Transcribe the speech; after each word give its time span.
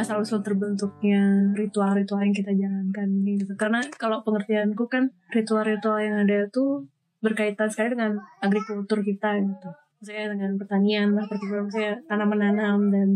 asal 0.00 0.24
usul 0.24 0.40
terbentuknya 0.40 1.52
ritual-ritual 1.52 2.24
yang 2.24 2.34
kita 2.34 2.52
jalankan 2.56 3.08
gitu. 3.28 3.52
Karena 3.60 3.84
kalau 4.00 4.24
pengertianku 4.24 4.88
kan 4.88 5.12
ritual-ritual 5.30 6.00
yang 6.00 6.24
ada 6.24 6.48
tuh 6.48 6.88
berkaitan 7.20 7.68
sekali 7.68 7.92
dengan 7.94 8.16
agrikultur 8.40 9.04
kita 9.04 9.36
gitu. 9.38 9.68
Misalnya 10.00 10.32
dengan 10.32 10.50
pertanian 10.56 11.12
lah, 11.12 11.28
pertanian 11.28 11.68
misalnya 11.68 11.94
tanam 12.08 12.28
menanam 12.32 12.78
dan 12.88 13.08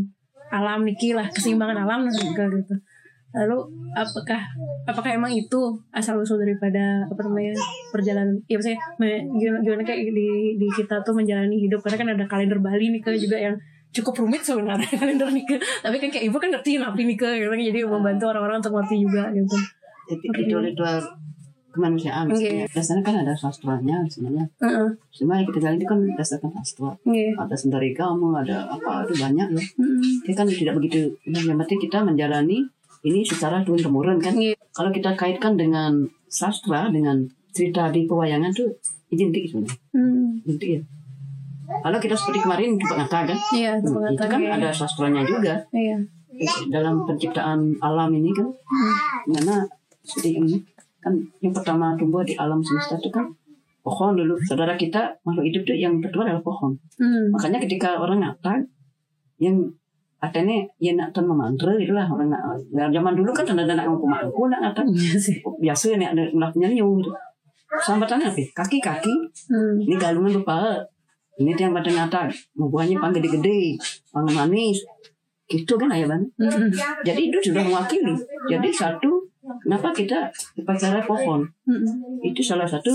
alam 0.52 0.84
niki 0.84 1.16
lah 1.16 1.24
keseimbangan 1.32 1.88
alam 1.88 2.04
lah 2.04 2.12
juga 2.12 2.44
gitu. 2.52 2.76
Lalu 3.34 3.58
apakah 3.98 4.38
apakah 4.86 5.10
emang 5.10 5.34
itu 5.34 5.58
asal 5.90 6.14
usul 6.22 6.38
daripada 6.38 7.02
apa 7.10 7.20
namanya 7.26 7.58
perjalanan? 7.90 8.38
Ya 8.46 8.60
misalnya 8.60 8.78
gimana, 8.94 9.58
gimana 9.64 9.82
kayak 9.82 10.06
di 10.14 10.54
di 10.54 10.68
kita 10.70 11.02
tuh 11.02 11.18
menjalani 11.18 11.58
hidup 11.58 11.82
karena 11.82 11.98
kan 11.98 12.08
ada 12.14 12.24
kalender 12.30 12.62
Bali 12.62 12.94
nih 12.94 13.02
juga 13.18 13.40
yang 13.40 13.58
cukup 13.94 14.26
rumit 14.26 14.42
sebenarnya 14.42 14.90
kalender 15.00 15.30
nikah 15.30 15.58
tapi 15.80 15.96
kan 16.02 16.08
kayak 16.10 16.26
ibu 16.26 16.36
kan 16.36 16.50
ngerti 16.50 16.82
napi 16.82 17.02
nikah 17.06 17.32
gitu 17.38 17.48
kan 17.48 17.58
jadi 17.62 17.80
membantu 17.86 18.24
orang-orang 18.34 18.58
untuk 18.58 18.74
ngerti 18.74 18.96
juga 19.06 19.30
gitu 19.30 19.56
Jadi 20.04 20.26
ritual-ritual 20.36 21.00
kemanusiaan. 21.74 22.30
Oke. 22.30 22.68
Dasarnya 22.70 23.02
kan 23.02 23.16
ada 23.26 23.34
sastranya 23.34 23.98
sebenarnya. 24.06 24.46
Heeh. 24.62 24.88
Semua 25.10 25.42
yang 25.42 25.48
kita 25.50 25.58
jalani 25.66 25.78
itu 25.82 25.86
kan 25.90 25.98
berdasarkan 25.98 26.50
sastra. 26.60 26.90
Iya. 27.02 27.34
Ada 27.34 27.56
sendiri 27.58 27.90
kamu, 27.96 28.28
ada 28.46 28.68
apa, 28.70 29.08
itu 29.08 29.18
banyak 29.18 29.48
ya. 29.58 29.62
Mm. 29.80 30.22
Dia 30.22 30.34
kan 30.38 30.46
tidak 30.46 30.74
begitu. 30.78 31.10
Yang 31.26 31.56
penting 31.66 31.80
kita 31.82 31.98
menjalani 32.06 32.58
ini 33.04 33.20
secara 33.26 33.66
turun 33.66 33.82
temurun 33.82 34.18
kan. 34.22 34.32
Iya. 34.38 34.54
Kalau 34.70 34.94
kita 34.94 35.18
kaitkan 35.18 35.58
dengan 35.58 36.06
sastra, 36.30 36.88
dengan 36.94 37.26
cerita 37.50 37.90
di 37.90 38.06
pewayangan 38.06 38.50
tuh 38.54 38.70
identik 39.14 39.46
sebenarnya. 39.46 39.78
Hmm. 39.94 40.42
Identik 40.42 40.70
ya. 40.70 40.80
Kalau 41.64 41.98
kita 41.98 42.14
seperti 42.14 42.38
kemarin 42.40 42.74
di 42.74 42.84
Pengata 42.84 43.24
kan, 43.24 43.38
Iya, 43.50 43.70
itu 43.76 43.90
hmm, 43.90 44.10
itu 44.10 44.22
kan 44.22 44.38
kayak- 44.38 44.56
ada 44.58 44.68
sastranya 44.70 45.22
juga 45.22 45.54
Iya. 45.70 45.96
dalam 46.68 47.04
penciptaan 47.04 47.60
alam 47.78 48.10
ini 48.10 48.30
kan. 48.30 48.48
Mana 49.24 49.64
seperti 50.00 50.36
ini 50.36 50.56
kan 50.98 51.12
yang 51.38 51.52
pertama 51.52 51.92
tumbuh 51.94 52.20
di 52.20 52.34
alam 52.34 52.58
semesta 52.58 52.96
itu 52.96 53.08
kan 53.08 53.28
pohon 53.80 54.14
dulu. 54.14 54.34
Saudara 54.40 54.74
kita 54.74 54.98
makhluk 55.22 55.44
hidup 55.46 55.62
tuh 55.64 55.76
yang 55.76 55.94
kedua 55.98 56.24
adalah 56.24 56.40
pohon. 56.40 56.72
Hmm. 56.96 57.28
Makanya 57.30 57.60
ketika 57.60 57.94
orang 57.94 58.18
ngatak 58.18 58.64
yang 59.36 59.56
katanya 60.16 60.56
ya 60.78 60.92
nak 60.94 61.12
tan 61.12 61.22
memantra 61.22 61.76
gitu 61.76 61.92
lah 61.92 62.08
orang 62.08 62.32
nak 62.32 62.40
nah, 62.70 62.88
zaman 62.88 63.12
dulu 63.12 63.28
kan 63.30 63.44
tanda 63.44 63.60
tanda 63.62 63.84
ngaku 63.84 64.06
mangku 64.06 64.48
nak 64.48 64.60
ngatak 64.62 64.88
Iya 64.88 65.16
sih. 65.18 65.36
biasa 65.60 65.94
nih 65.94 66.08
ada 66.08 66.24
ngelaknya 66.26 66.68
nyu 66.72 66.96
gitu. 66.96 67.12
Sambatannya 67.76 68.26
apa? 68.26 68.40
Kaki 68.54 68.78
kaki 68.78 69.12
Hmm. 69.46 69.76
ini 69.78 69.94
galungan 69.94 70.32
lupa 70.34 70.80
ini 71.34 71.50
yang 71.58 71.74
pada 71.74 71.90
ngatak 71.90 72.30
buahnya 72.54 73.02
pang 73.02 73.10
gede-gede 73.10 73.74
pang 74.14 74.26
manis. 74.30 74.82
Gitu 75.44 75.76
kan 75.76 75.92
ayah 75.92 76.08
bang? 76.08 76.24
Hmm. 76.40 76.72
jadi 77.04 77.20
itu 77.28 77.52
sudah 77.52 77.62
mewakili. 77.66 78.16
Jadi 78.48 78.68
satu 78.72 79.28
kenapa 79.60 79.92
kita 79.92 80.30
upacara 80.56 81.04
pohon? 81.04 81.44
Hmm. 81.68 81.84
itu 82.24 82.40
salah 82.40 82.64
satu 82.64 82.90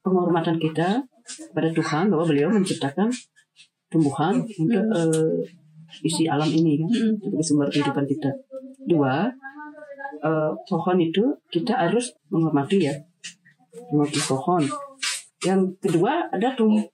penghormatan 0.00 0.56
kita 0.56 1.04
pada 1.52 1.68
Tuhan 1.70 2.08
bahwa 2.08 2.24
beliau 2.24 2.48
menciptakan 2.48 3.12
tumbuhan 3.92 4.40
untuk 4.40 4.84
eh, 4.96 5.38
isi 6.06 6.24
alam 6.24 6.48
ini 6.48 6.80
kan? 6.80 6.88
Hmm. 6.88 7.14
sebagai 7.20 7.44
sumber 7.44 7.68
kehidupan 7.68 8.04
kita. 8.08 8.30
Dua 8.86 9.28
eh, 10.24 10.52
pohon 10.64 10.96
itu 11.02 11.36
kita 11.52 11.74
harus 11.74 12.16
menghormati 12.32 12.86
ya 12.86 12.94
menghormati 13.92 14.20
pohon. 14.24 14.62
Yang 15.40 15.60
kedua 15.80 16.28
ada 16.32 16.52
tumbuh 16.52 16.84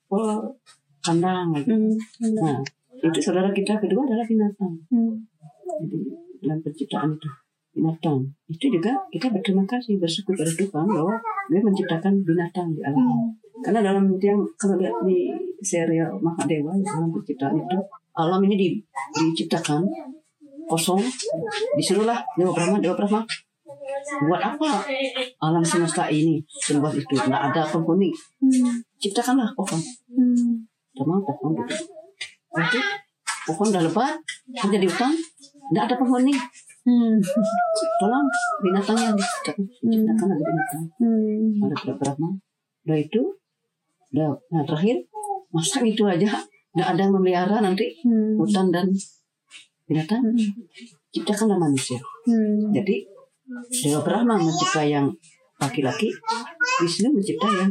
kandang 1.07 1.49
Hmm. 1.55 1.95
nah 2.35 2.59
itu 2.99 3.19
saudara 3.21 3.51
kita 3.51 3.77
kedua 3.77 4.03
adalah 4.03 4.25
binatang 4.25 4.75
Hmm. 4.89 5.15
jadi 5.81 5.99
dalam 6.41 6.59
penciptaan 6.61 7.11
itu 7.13 7.29
binatang 7.73 8.19
itu 8.47 8.67
juga 8.71 8.93
kita 9.09 9.29
berterima 9.29 9.65
kasih 9.65 9.97
bersyukur 9.97 10.33
pada 10.33 10.49
Tuhan 10.51 10.87
bahwa 10.87 11.15
dia 11.47 11.61
menciptakan 11.61 12.13
binatang 12.21 12.73
di 12.73 12.81
alam 12.81 12.97
ini. 12.99 13.27
karena 13.57 13.81
dalam 13.83 14.05
yang 14.19 14.41
kalau 14.55 14.77
lihat 14.77 14.97
di 15.03 15.33
serial 15.61 16.13
Mahadewa 16.19 16.73
dalam 16.79 17.09
penciptaan 17.09 17.57
itu 17.57 17.79
alam 18.13 18.41
ini 18.43 18.55
di, 18.55 18.69
diciptakan 19.13 19.85
kosong 20.67 20.99
disuruhlah 21.75 22.19
Dewa 22.35 22.51
Brahma 22.51 22.77
Dewa 22.79 22.95
Brahma 22.95 23.21
buat 24.23 24.41
apa 24.41 24.71
alam 25.41 25.63
semesta 25.63 26.07
ini 26.09 26.39
seluas 26.49 26.95
itu 26.95 27.13
nggak 27.13 27.43
ada 27.51 27.63
penghuni 27.65 28.09
Hmm. 28.37 28.79
ciptakanlah 28.97 29.51
pohon 29.53 29.81
Hmm. 30.97 31.05
sama 31.05 31.21
pohon 31.21 31.51
gitu 31.61 31.77
nanti 32.57 32.79
pohon 33.47 33.67
udah 33.69 33.83
lebat 33.85 34.15
menjadi 34.65 34.87
hutan 34.89 35.13
nggak 35.71 35.85
ada 35.87 35.95
penghuni 36.01 36.35
Hmm. 36.87 37.19
tolong 37.99 38.27
binatangnya 38.63 39.11
diciptakan 39.13 39.67
diciptakan 39.83 40.27
ada 40.33 40.45
binatang 40.47 40.85
Hmm. 40.97 41.67
ada 41.67 41.93
berapa 41.93 42.27
udah 42.87 42.99
itu 42.99 43.23
udah 44.15 44.31
nah 44.49 44.63
terakhir 44.63 44.97
masa 45.51 45.83
itu 45.83 46.07
aja 46.07 46.31
nggak 46.73 46.89
ada 46.95 47.01
yang 47.03 47.13
memelihara 47.13 47.59
nanti 47.59 47.91
Hmm. 48.07 48.39
hutan 48.39 48.71
dan 48.71 48.87
binatang 49.85 50.23
ciptakanlah 51.11 51.59
manusia 51.59 51.99
Hmm. 52.25 52.71
jadi 52.73 53.03
Dewa 53.71 54.03
Brahma 54.03 54.35
mencipta 54.39 54.83
yang 54.83 55.07
laki-laki 55.59 56.11
Wisnu 56.83 57.15
mencipta 57.15 57.47
yang 57.47 57.71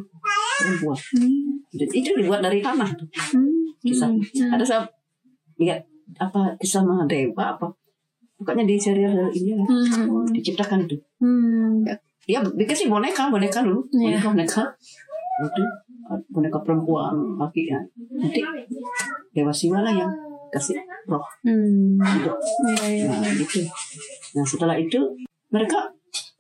perempuan 0.56 0.98
Hmm. 1.12 1.60
itu 1.74 2.10
dibuat 2.14 2.40
dari 2.40 2.60
tanah 2.60 2.88
Hmm. 3.34 3.52
kisah 3.80 4.08
Hmm. 4.08 4.52
ada 4.52 4.64
saya 4.64 4.82
lihat 5.56 5.84
apa 6.16 6.54
kisah 6.56 6.82
Mahadewa 6.82 7.56
apa 7.56 7.68
pokoknya 8.36 8.64
di 8.64 8.76
serial 8.76 9.12
ini 9.30 9.56
Hmm. 9.60 10.24
diciptakan 10.30 10.84
itu 10.84 10.96
Hmm. 11.20 11.84
dia 12.26 12.40
bikin 12.42 12.76
sih 12.76 12.88
boneka 12.88 13.30
boneka 13.30 13.62
dulu 13.62 13.86
Iya. 13.92 14.18
boneka 14.18 14.30
boneka 14.32 14.64
itu 15.36 15.64
boneka 16.32 16.58
perempuan 16.62 17.12
laki 17.36 17.68
ya 17.68 17.80
nanti 18.12 18.40
dewa 19.32 19.52
siwa 19.52 19.82
lah 19.82 19.92
yang 19.92 20.12
kasih 20.48 20.80
roh 21.06 21.22
Hmm. 21.44 22.00
untuk 22.00 22.38
Iya, 22.64 22.86
iya. 22.88 23.12
nah 23.12 23.32
gitu 23.32 23.60
nah 24.34 24.46
setelah 24.46 24.76
itu 24.76 25.00
mereka 25.50 25.92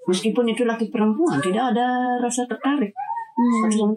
meskipun 0.05 0.45
itu 0.47 0.63
laki 0.63 0.87
perempuan 0.87 1.37
tidak 1.39 1.75
ada 1.75 1.87
rasa 2.17 2.45
tertarik 2.45 2.93
Hmm. 3.35 3.91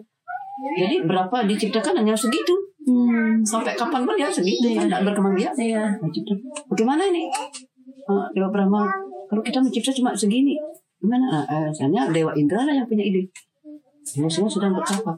jadi 0.75 0.95
berapa 1.03 1.47
diciptakan 1.47 2.03
hanya 2.03 2.13
segitu 2.13 2.53
Hmm. 2.79 3.39
sampai 3.45 3.77
kapan 3.77 4.01
pun 4.01 4.17
ya 4.17 4.27
segitu 4.27 4.65
Iya. 4.65 4.81
kan 4.81 4.85
tidak 4.89 5.01
berkembang 5.07 5.35
biak 5.37 5.53
Iya. 5.55 5.83
Bagaimana 6.67 7.05
ini? 7.05 7.29
Ah, 8.05 8.25
Dewa 8.33 8.49
Brahma, 8.49 8.89
kalau 9.29 9.45
kita 9.45 9.61
mencipta 9.61 9.93
cuma 9.93 10.09
segini, 10.11 10.57
gimana? 10.97 11.45
Eh, 11.45 11.69
misalnya 11.69 12.09
Dewa 12.09 12.33
Indra 12.33 12.65
lah 12.65 12.73
yang 12.73 12.89
punya 12.89 13.05
ide. 13.05 13.29
Dewa 14.09 14.25
Semara 14.25 14.49
sedang 14.49 14.73
bertapa. 14.73 15.13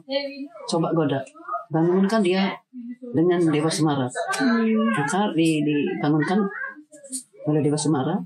Coba 0.68 0.92
goda. 0.92 1.24
Bangunkan 1.72 2.20
dia 2.20 2.52
dengan 3.08 3.40
Dewa 3.40 3.70
Semara. 3.72 4.04
Maka 4.92 5.32
di, 5.32 5.64
dibangunkan 5.64 6.44
oleh 7.48 7.60
Dewa 7.64 7.78
Semara. 7.80 8.20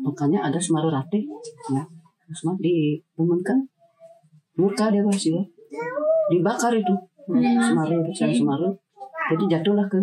Makanya 0.00 0.44
ada 0.44 0.60
Semara 0.60 0.92
Ratih. 0.92 1.24
Ya. 1.72 1.82
Semara 2.30 2.60
dibangunkan. 2.60 3.64
Murka 4.58 4.90
Dewa 4.90 5.12
Siwa. 5.12 5.42
Dibakar 6.30 6.74
itu. 6.74 6.94
Semara 7.60 7.94
itu, 7.94 8.10
saya 8.10 8.34
Semara. 8.34 8.66
Jadi 9.30 9.44
jatuhlah 9.46 9.86
ke 9.86 9.98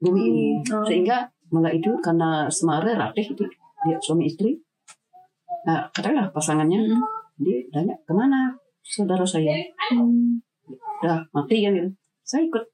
bumi 0.00 0.22
ini. 0.32 0.44
Oh. 0.72 0.84
Sehingga 0.84 1.28
mulai 1.52 1.76
itu 1.76 1.92
karena 2.00 2.48
Semara 2.48 2.96
Ratih 2.96 3.36
itu 3.36 3.44
dia 3.84 3.96
suami 4.00 4.24
istri. 4.28 4.56
Nah, 5.66 5.84
katakanlah 5.92 6.30
pasangannya 6.32 6.78
dia 7.36 7.60
tanya 7.68 7.92
ke 8.08 8.12
mana 8.16 8.56
saudara 8.80 9.26
saya 9.26 9.52
Hmm. 9.92 10.40
udah 11.02 11.20
mati 11.34 11.60
ya 11.60 11.68
gitu. 11.74 11.90
saya 12.24 12.42
ikut 12.48 12.64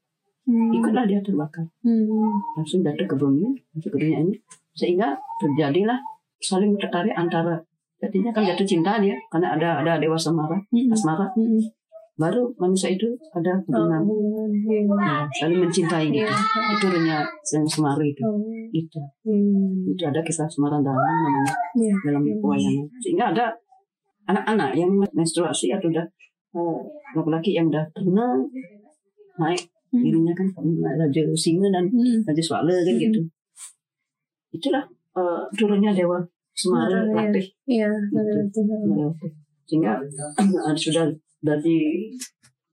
Hmm. 0.47 0.71
ikutlah 0.71 1.03
dia 1.03 1.19
terbakar 1.19 1.67
Hmm. 1.83 2.31
langsung 2.55 2.79
jatuh 2.79 3.05
ke 3.05 3.15
bumi 3.17 3.53
masuk 3.75 3.93
ke 3.93 4.07
dunia 4.07 4.23
ini 4.23 4.33
sehingga 4.71 5.13
terjadilah 5.37 5.99
saling 6.39 6.73
tertarik 6.79 7.11
antara 7.13 7.59
jadinya 8.03 8.31
kan 8.35 8.43
jatuh 8.43 8.67
cinta 8.67 8.99
dia 8.99 9.15
karena 9.31 9.55
ada 9.55 9.79
ada 9.79 9.91
dewa 9.95 10.19
semara 10.19 10.59
Hmm. 10.67 10.91
asmara 10.91 11.23
Hmm. 11.31 11.55
baru 12.13 12.51
manusia 12.59 12.91
itu 12.91 13.07
ada 13.31 13.55
Oh, 13.57 13.87
hubungan 13.89 14.03
iya. 14.69 14.83
ya, 14.85 15.15
saling 15.33 15.63
mencintai 15.63 16.11
gitu 16.11 16.27
Iya. 16.27 16.35
itu 16.75 16.85
dunia 16.91 17.17
yang 17.25 17.65
semara 17.65 18.03
itu 18.03 18.21
Oh. 18.21 18.37
itu 18.69 18.99
Hmm. 19.23 19.87
itu 19.87 20.03
ada 20.03 20.19
kisah 20.19 20.45
semara 20.45 20.77
dalam 20.77 20.99
namanya 20.99 21.55
Iya. 21.73 21.95
dalam 22.03 22.21
pewayangan 22.37 22.85
sehingga 22.99 23.25
ada 23.31 23.45
anak-anak 24.27 24.75
yang 24.75 24.91
menstruasi 25.09 25.71
atau 25.71 25.87
udah 25.87 26.03
eh, 26.53 26.79
laki-laki 27.15 27.55
yang 27.55 27.71
udah 27.71 27.81
pernah 27.89 28.35
naik 29.39 29.63
Hmm. 29.89 30.03
dirinya 30.03 30.33
kan 30.33 30.45
raja 30.99 31.21
singa 31.33 31.71
dan 31.71 31.85
Hmm. 31.87 32.19
raja 32.21 32.43
swala 32.43 32.73
kan 32.83 32.93
gitu 32.93 33.21
itulah 34.51 34.83
eh, 35.17 35.41
turunnya 35.53 35.93
dewa 35.93 36.17
semara 36.53 37.01
Iya. 37.01 37.13
latih 37.13 37.45
Iya. 37.65 37.89
Berarti. 38.13 39.27
sehingga 39.63 39.95
eh, 39.97 40.75
sudah 40.75 41.07
dari 41.39 42.11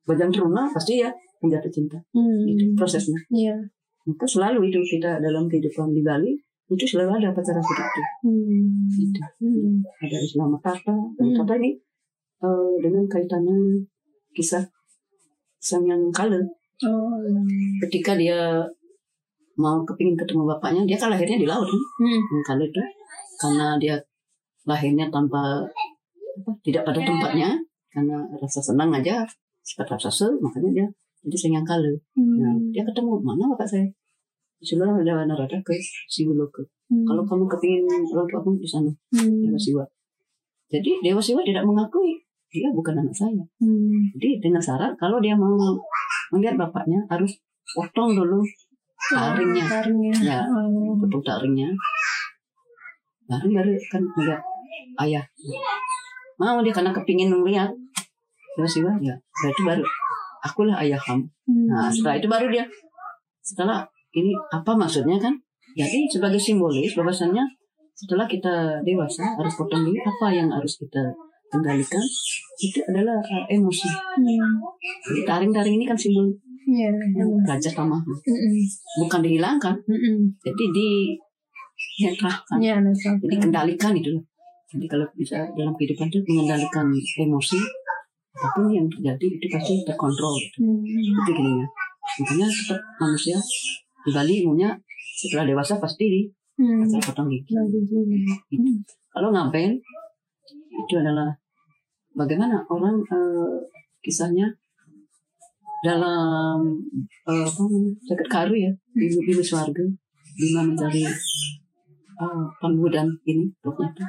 badan 0.03 0.29
teruna 0.29 0.67
pasti 0.69 0.99
ya 0.99 1.11
menjatuh 1.41 1.71
cinta 1.71 1.97
Hmm. 2.11 2.45
itu 2.45 2.75
prosesnya 2.75 3.17
Iya. 3.31 3.57
maka 4.05 4.27
selalu 4.27 4.69
itu 4.69 4.79
kita 4.91 5.19
dalam 5.19 5.47
kehidupan 5.47 5.91
di 5.91 6.03
Bali 6.03 6.35
itu 6.69 6.85
selalu 6.87 7.19
ada 7.19 7.31
upacara 7.31 7.59
seperti 7.59 7.83
itu. 7.83 8.03
Hmm. 8.23 8.67
Gitu. 8.89 9.21
Hmm. 9.43 9.75
Ada 9.99 10.19
Islam. 10.19 10.55
Dan 10.55 10.87
Hmm. 11.19 11.37
Tata 11.37 11.55
ini 11.57 11.71
eh, 12.41 12.73
dengan 12.79 13.05
kaitannya 13.07 13.59
kisah 14.31 14.63
sang 15.59 15.85
yang 15.85 16.09
kala 16.11 16.39
Oh. 16.81 17.13
ketika 17.81 18.17
dia 18.17 18.65
mau 19.55 19.85
kepingin 19.85 20.17
ketemu 20.17 20.49
bapaknya 20.49 20.83
dia 20.87 20.97
kan 20.97 21.13
lahirnya 21.13 21.37
di 21.37 21.45
laut 21.45 21.67
kan 21.67 21.81
Hmm. 22.01 22.17
yang 22.17 22.43
kala 22.43 22.65
itu 22.65 22.81
karena 23.41 23.81
dia 23.81 23.97
lahirnya 24.69 25.09
tanpa 25.09 25.65
apa, 26.37 26.51
tidak 26.61 26.85
pada 26.85 27.01
tempatnya 27.01 27.57
karena 27.91 28.21
rasa 28.39 28.61
senang 28.61 28.93
aja 28.93 29.25
sifat 29.65 29.89
rasa 29.97 30.29
makanya 30.39 30.71
dia 30.71 30.87
jadi 31.21 31.57
yang 31.61 31.67
kala 31.67 31.85
Nah, 32.17 32.53
Hmm. 32.53 32.73
dia 32.73 32.81
ketemu 32.81 33.21
mana 33.21 33.49
bapak 33.53 33.69
saya? 33.69 33.85
Disuruh 34.61 34.93
ada 35.01 35.25
Narada 35.25 35.57
ke 35.65 35.73
Siwaloka. 36.09 36.61
Hmm. 36.89 37.05
Kalau 37.05 37.25
kamu 37.25 37.45
kepingin 37.49 37.85
orang 37.85 38.05
tua 38.29 38.41
kamu 38.41 38.57
di 38.61 38.69
sana, 38.69 38.93
Hmm. 39.13 39.41
Dewa 39.45 39.57
Siwa. 39.61 39.85
Jadi 40.73 41.01
Dewa 41.05 41.21
Siwa 41.21 41.41
tidak 41.45 41.65
mengakui 41.65 42.21
dia 42.51 42.69
bukan 42.73 42.97
anak 42.99 43.13
saya. 43.13 43.45
Hmm. 43.61 44.09
Jadi 44.17 44.41
dengan 44.41 44.61
syarat 44.61 44.97
kalau 44.97 45.21
dia 45.21 45.37
mau 45.37 45.57
melihat 46.33 46.57
bapaknya 46.57 47.05
harus 47.09 47.37
potong 47.77 48.17
dulu 48.17 48.41
taringnya, 49.13 49.65
Taringnya. 49.65 50.13
Ya. 50.25 50.41
Oh. 50.49 50.97
potong 51.01 51.23
taringnya. 51.25 51.69
Baru 53.31 53.49
baru 53.55 53.73
kan 53.87 54.03
melihat 54.19 54.43
ayah. 55.07 55.25
Mau 56.37 56.59
dia 56.67 56.75
karena 56.75 56.91
kepingin 56.91 57.31
melihat 57.31 57.71
Dewa 58.59 58.67
Siwa 58.67 58.93
ya. 58.99 59.15
Berarti 59.15 59.63
baru 59.63 59.85
akulah 60.43 60.77
ayah 60.83 60.99
kamu. 60.99 61.23
Hmm. 61.47 61.67
Nah, 61.71 61.89
setelah 61.93 62.17
itu 62.19 62.27
baru 62.27 62.47
dia 62.51 62.65
setelah 63.41 63.87
ini 64.13 64.35
apa 64.51 64.75
maksudnya 64.75 65.17
kan? 65.23 65.33
Jadi 65.79 66.11
sebagai 66.11 66.41
simbolis 66.43 66.99
bahwasannya 66.99 67.47
setelah 67.95 68.27
kita 68.27 68.81
dewasa 68.83 69.23
harus 69.39 69.55
potong 69.55 69.87
dulu 69.87 70.01
apa 70.03 70.35
yang 70.35 70.49
harus 70.51 70.81
kita 70.81 70.99
kendalikan 71.53 72.03
itu 72.59 72.81
adalah 72.91 73.21
uh, 73.23 73.45
emosi. 73.47 73.87
Hmm. 74.19 74.59
Taring-taring 75.23 75.79
ini 75.79 75.87
kan 75.87 75.95
simbol 75.95 76.27
Iya. 76.71 76.87
Hmm. 76.93 77.43
raja 77.43 77.71
tamah, 77.73 77.99
Hmm. 77.99 78.63
bukan 79.03 79.21
dihilangkan, 79.27 79.75
Hmm. 79.91 80.23
jadi 80.39 80.65
di 80.71 80.89
Iya, 81.97 82.11
netral. 82.79 83.15
jadi 83.21 83.37
kendalikan 83.39 83.93
itu. 83.93 84.13
Jadi 84.71 84.87
kalau 84.87 85.07
bisa 85.13 85.43
dalam 85.53 85.75
kehidupan 85.75 86.07
itu 86.07 86.19
mengendalikan 86.27 86.87
emosi, 87.19 87.59
apa 88.31 88.49
pun 88.55 88.71
yang 88.71 88.87
terjadi 88.87 89.27
itu 89.37 89.47
pasti 89.49 89.75
terkontrol. 89.83 90.33
Gitu. 90.35 90.59
Hmm. 90.63 90.81
itu 90.87 91.31
gini 91.33 91.53
ya 91.57 91.67
makanya 92.19 92.49
tetap 92.49 92.81
manusia 92.97 93.39
di 94.01 94.11
Bali 94.11 94.43
umumnya 94.43 94.75
setelah 95.15 95.47
dewasa 95.47 95.77
pasti 95.77 96.05
di 96.07 96.21
Hmm. 96.57 96.85
potong 97.01 97.25
gigi 97.27 97.57
Lagi 97.57 97.79
gini. 98.53 98.85
kalau 99.09 99.33
ngapain 99.33 99.81
itu 100.71 100.95
adalah 100.95 101.33
bagaimana 102.13 102.61
orang 102.67 103.01
eh, 103.01 103.57
kisahnya 103.99 104.45
dalam 105.81 106.61
eh, 107.25 107.49
sakit 108.03 108.29
karu 108.29 108.53
ya 108.53 108.69
di 108.91 109.07
bumi 109.09 109.41
swarga 109.41 109.81
bima 110.35 110.61
mencari 110.63 111.01
uh, 112.21 113.17
ini 113.25 113.45
pokoknya 113.65 113.89
itu 113.91 114.05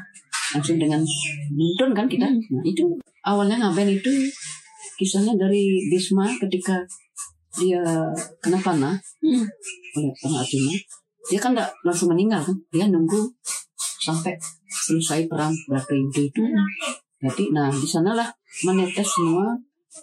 langsung 0.51 0.77
dengan 0.77 1.01
nuntun 1.55 1.95
kan 1.95 2.05
kita? 2.11 2.27
Nah, 2.27 2.63
itu 2.67 2.83
awalnya 3.23 3.55
ngapain 3.55 3.87
itu? 3.87 4.11
Kisahnya 4.99 5.33
dari 5.39 5.87
Bisma 5.89 6.27
ketika 6.37 6.83
dia 7.57 7.83
kena 8.43 8.59
panah 8.59 8.95
Hmm. 9.21 9.45
oleh 9.97 10.09
Bang 10.17 10.33
Arjuna 10.33 10.73
dia 11.29 11.37
kan 11.37 11.53
nggak 11.53 11.69
langsung 11.85 12.09
meninggal 12.09 12.41
kan? 12.41 12.57
Dia 12.73 12.89
nunggu 12.89 13.21
sampai 14.01 14.33
selesai 14.65 15.29
perang 15.29 15.53
Bratayuda 15.69 16.21
itu. 16.25 16.41
Hmm. 16.41 16.65
jadi 17.21 17.53
nah 17.53 17.69
di 17.69 17.85
sanalah 17.85 18.25
menetes 18.65 19.05
semua 19.05 19.53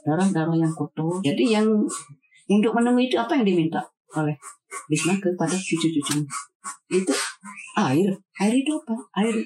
darah-darah 0.07 0.55
yang 0.55 0.71
kotor. 0.71 1.19
Jadi 1.19 1.51
yang 1.51 1.67
untuk 2.47 2.73
menemui 2.79 3.11
itu 3.11 3.19
apa 3.19 3.35
yang 3.35 3.45
diminta 3.45 3.83
oleh 4.17 4.37
Bisma 4.89 5.17
kepada 5.17 5.57
cucu-cucunya. 5.57 6.29
Itu 6.93 7.13
air 7.77 8.13
air 8.41 8.55
itu 8.55 8.73
apa? 8.77 8.95
Air 9.25 9.37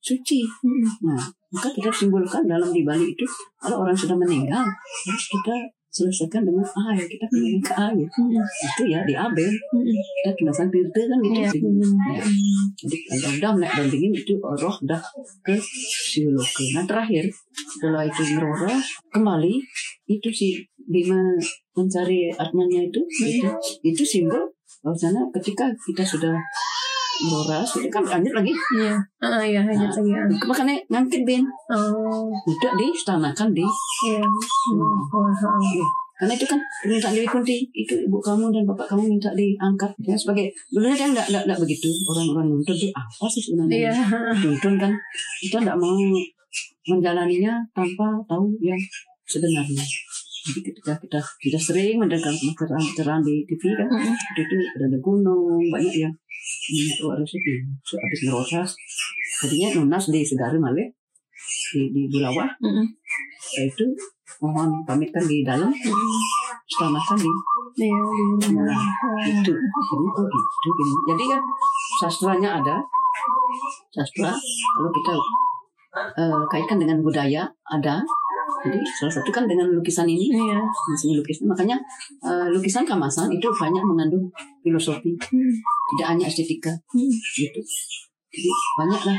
suci. 0.00 0.44
Hmm. 0.64 0.84
nah 1.04 1.24
maka 1.50 1.68
kita 1.74 1.90
simbolkan 1.90 2.46
dalam 2.46 2.70
di 2.70 2.86
Bali 2.86 3.10
itu 3.10 3.26
kalau 3.58 3.82
orang 3.82 3.96
sudah 3.96 4.14
meninggal 4.14 4.62
harus 5.04 5.24
kita 5.26 5.54
selesaikan 5.90 6.46
dengan 6.46 6.62
air 6.62 7.02
kita 7.02 7.26
kembali 7.26 7.58
ke 7.58 7.72
air 7.74 8.06
Hmm. 8.06 8.30
itu 8.38 8.82
ya 8.86 9.00
di 9.02 9.14
Hmm. 9.50 9.82
kita 9.90 10.30
tunasan 10.34 10.70
tirta 10.70 11.02
kan 11.02 11.18
gitu 11.18 11.34
Iya. 11.36 11.50
sih. 11.50 11.60
Ya. 11.60 12.22
jadi 12.78 12.96
udah 13.10 13.52
naik 13.58 13.72
bandingin 13.74 14.12
itu 14.14 14.32
roh 14.38 14.76
dah 14.82 15.02
ke 15.42 15.54
siloke 16.06 16.64
nah 16.72 16.86
terakhir 16.86 17.26
setelah 17.52 18.06
itu 18.06 18.22
ngerora 18.30 18.70
kembali 19.10 19.54
itu 20.06 20.28
si 20.30 20.48
Bima 20.80 21.18
mencari 21.72 22.30
atmanya 22.32 22.82
itu 22.82 22.98
itu, 23.20 23.46
itu 23.82 24.02
simbol 24.02 24.42
bahwasanya 24.80 25.22
ketika 25.34 25.70
kita 25.76 26.02
sudah 26.02 26.34
ngerora 27.20 27.60
sudah 27.62 27.90
kan 27.90 28.02
lanjut 28.02 28.32
lagi 28.32 28.52
Iya. 28.72 28.94
Ah, 29.20 29.40
iya, 29.40 29.60
hanya 29.60 29.86
lagi. 29.86 30.10
ah. 30.10 30.24
makanya 30.44 30.74
ngangkit 30.88 31.22
bin 31.22 31.44
Oh, 31.68 32.32
udah 32.32 32.72
di 32.74 32.86
istanakan 32.88 33.48
di 33.50 33.64
iya. 34.06 34.24
Hmm. 34.24 34.96
Wah, 35.06 35.28
ah. 35.28 35.60
Iya. 35.60 35.84
Karena 36.14 36.36
itu 36.36 36.44
kan 36.44 36.60
permintaan 36.78 37.16
Dewi 37.16 37.24
Kunti 37.24 37.56
itu 37.72 37.94
ibu 37.96 38.20
kamu 38.20 38.52
dan 38.52 38.64
bapak 38.64 38.84
kamu 38.86 39.08
minta 39.08 39.32
diangkat 39.32 39.88
ya 39.98 40.12
sebagai 40.12 40.52
dulunya 40.68 40.92
kan 40.94 41.08
nggak 41.10 41.26
nggak 41.32 41.58
begitu 41.58 41.88
orang-orang 42.06 42.52
nuntun 42.52 42.76
itu 42.76 42.88
apa 42.90 43.24
sih 43.26 43.40
sebenarnya 43.40 43.88
Iya. 43.88 43.94
nuntun 44.36 44.76
kan 44.76 44.92
kita 45.40 45.56
nggak 45.60 45.76
mau 45.76 45.96
menjalaninya 46.82 47.64
tanpa 47.70 48.20
tahu 48.26 48.52
yang 48.60 48.76
sebenarnya 49.24 49.80
jadi 50.50 50.60
kita 50.98 51.18
kita 51.38 51.58
sering 51.58 51.96
mendengar 51.96 52.34
pencerahan 52.34 53.22
di 53.22 53.46
TV 53.46 53.62
kan 53.72 53.86
Hmm. 53.86 54.14
itu 54.34 54.40
itu 54.42 54.56
ada 54.76 54.98
gunung 54.98 55.62
banyak 55.70 55.94
yang 56.02 56.14
minyak 56.68 56.96
luar 57.00 57.18
itu 57.22 57.54
habis 57.94 58.20
ngerosas 58.26 58.70
jadinya 59.40 59.68
nunas 59.78 60.10
di 60.10 60.20
segara 60.20 60.58
male 60.58 60.98
di 61.70 61.80
di 61.94 62.02
Bulawa 62.10 62.46
Hmm. 62.58 62.86
itu 63.62 63.84
mohon 64.40 64.82
pamitkan 64.82 65.22
di 65.22 65.46
dalam 65.46 65.70
Hmm. 65.70 66.18
selamatkan 66.66 67.18
di 67.18 67.30
Iya, 67.70 67.86
di? 68.50 68.74
Oh. 68.74 69.30
itu 69.30 69.52
jadi 69.54 70.06
oh 70.10 70.26
gitu 70.26 70.68
gini 70.74 70.94
jadi 71.14 71.24
kan 71.32 71.40
sastranya 72.02 72.50
ada 72.58 72.76
sastra 73.94 74.34
kalau 74.74 74.90
kita 74.90 75.14
eh, 76.18 76.42
kaitkan 76.50 76.78
dengan 76.78 76.98
budaya 76.98 77.46
ada 77.66 78.02
jadi 78.60 78.78
salah 78.92 79.14
satu 79.16 79.30
kan 79.30 79.44
dengan 79.44 79.66
lukisan 79.70 80.04
ini 80.04 80.28
Iya. 80.30 80.60
masih 80.60 81.16
lukisan 81.16 81.48
makanya 81.48 81.76
eh, 82.20 82.46
lukisan 82.48 82.84
kamasan 82.84 83.32
itu 83.32 83.48
banyak 83.50 83.82
mengandung 83.82 84.28
filosofi 84.60 85.12
Hmm. 85.16 85.52
tidak 85.94 86.06
hanya 86.16 86.24
estetika 86.28 86.72
Hmm. 86.92 87.10
gitu 87.34 87.60
jadi 88.30 88.48
banyak 88.78 89.02
lah 89.08 89.18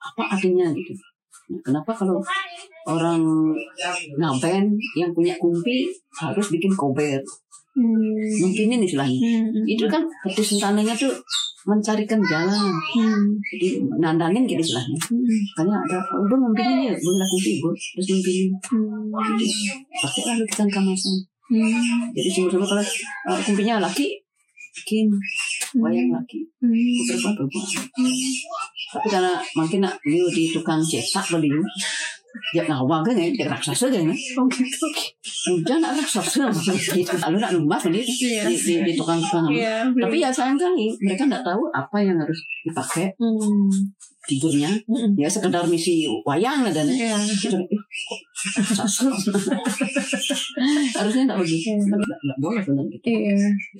apa 0.00 0.22
artinya 0.34 0.68
gitu 0.72 0.94
Nah, 1.50 1.58
kenapa 1.66 1.90
kalau 1.90 2.22
orang 2.86 3.18
ngapain 4.14 4.70
yang 4.94 5.10
punya 5.10 5.34
kumpi 5.34 5.90
harus 6.14 6.46
bikin 6.46 6.70
kober 6.78 7.18
Hmm. 7.70 8.26
mungkin 8.42 8.66
ini 8.66 8.82
istilahnya 8.82 9.18
Hmm. 9.18 9.62
itu 9.64 9.84
kan 9.86 10.02
ketis 10.26 10.58
sentananya 10.58 10.90
tuh 10.92 11.14
mencarikan 11.62 12.18
jalan 12.24 12.66
Hmm. 12.96 13.38
jadi 13.46 13.78
nandangin 13.96 14.42
gitu 14.44 14.58
istilahnya 14.58 14.98
Hmm. 14.98 15.22
makanya 15.54 15.76
ada 15.86 15.98
oh, 16.10 16.26
gue 16.26 16.38
mimpinin 16.40 16.90
ya 16.90 16.94
gue 16.94 17.12
lakuin 17.14 17.40
sih 17.40 17.54
gue 17.62 17.72
terus 17.72 18.06
mimpinin 18.10 18.48
Hmm. 18.66 19.06
pakai 20.02 20.22
lah 20.26 20.34
lukisan 20.38 20.68
kamasan 20.68 21.14
Hmm. 21.46 22.10
jadi 22.10 22.28
semua-semua 22.28 22.66
kalau 22.66 22.84
uh, 23.30 23.38
kumpinya 23.42 23.78
laki 23.78 24.18
bikin 24.70 25.06
wayang 25.76 26.10
laki 26.10 26.42
Hmm. 26.58 26.74
perempuan 27.06 27.34
perempuan 27.38 27.66
tapi 28.90 29.06
karena 29.06 29.32
mungkin 29.54 29.78
nak 29.82 29.94
dia 30.02 30.26
di 30.26 30.50
tukang 30.50 30.82
cetak 30.82 31.26
beli 31.30 31.46
ya 32.50 32.62
ngawang 32.64 33.02
kan 33.02 33.14
dia 33.14 33.46
raksasa 33.46 33.86
kan 33.86 34.02
ya 34.02 34.14
Oh 34.34 34.46
gitu. 34.46 34.86
udah 35.54 35.76
nak 35.78 35.92
raksasa 35.94 36.50
gitu 36.90 37.14
lalu 37.20 37.36
nak 37.38 37.50
dia 37.86 38.02
Iya. 38.02 38.42
di, 38.46 38.54
di, 38.56 38.74
di 38.82 38.92
tukang-tukang 38.94 39.46
Iya. 39.48 39.86
tapi 39.88 40.16
ya 40.18 40.28
sayang 40.28 40.58
kali 40.58 40.90
mereka 40.98 41.24
nggak 41.24 41.42
tahu 41.42 41.62
apa 41.70 41.96
yang 42.00 42.18
harus 42.18 42.38
dipakai 42.62 43.14
Hmm. 43.16 43.70
tidurnya 44.20 44.70
Hmm. 44.84 45.14
ya 45.14 45.26
sekedar 45.26 45.64
misi 45.64 46.04
wayang 46.22 46.66
dan 46.68 46.86
sastra 48.68 49.10
harusnya 50.94 51.22
nggak 51.26 51.38
begitu 51.40 51.70
nggak 51.76 52.38
boleh 52.38 52.62
benar 52.62 52.84
gitu 52.88 53.10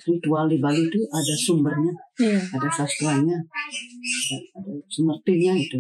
ritual 0.09 0.47
di 0.47 0.59
Bali 0.59 0.83
itu 0.85 1.01
ada 1.07 1.35
sumbernya 1.37 1.93
ada 2.51 2.69
sastranya 2.69 3.37
ada, 3.37 4.37
ada 4.57 4.73
sumertinya 4.89 5.53
itu 5.55 5.79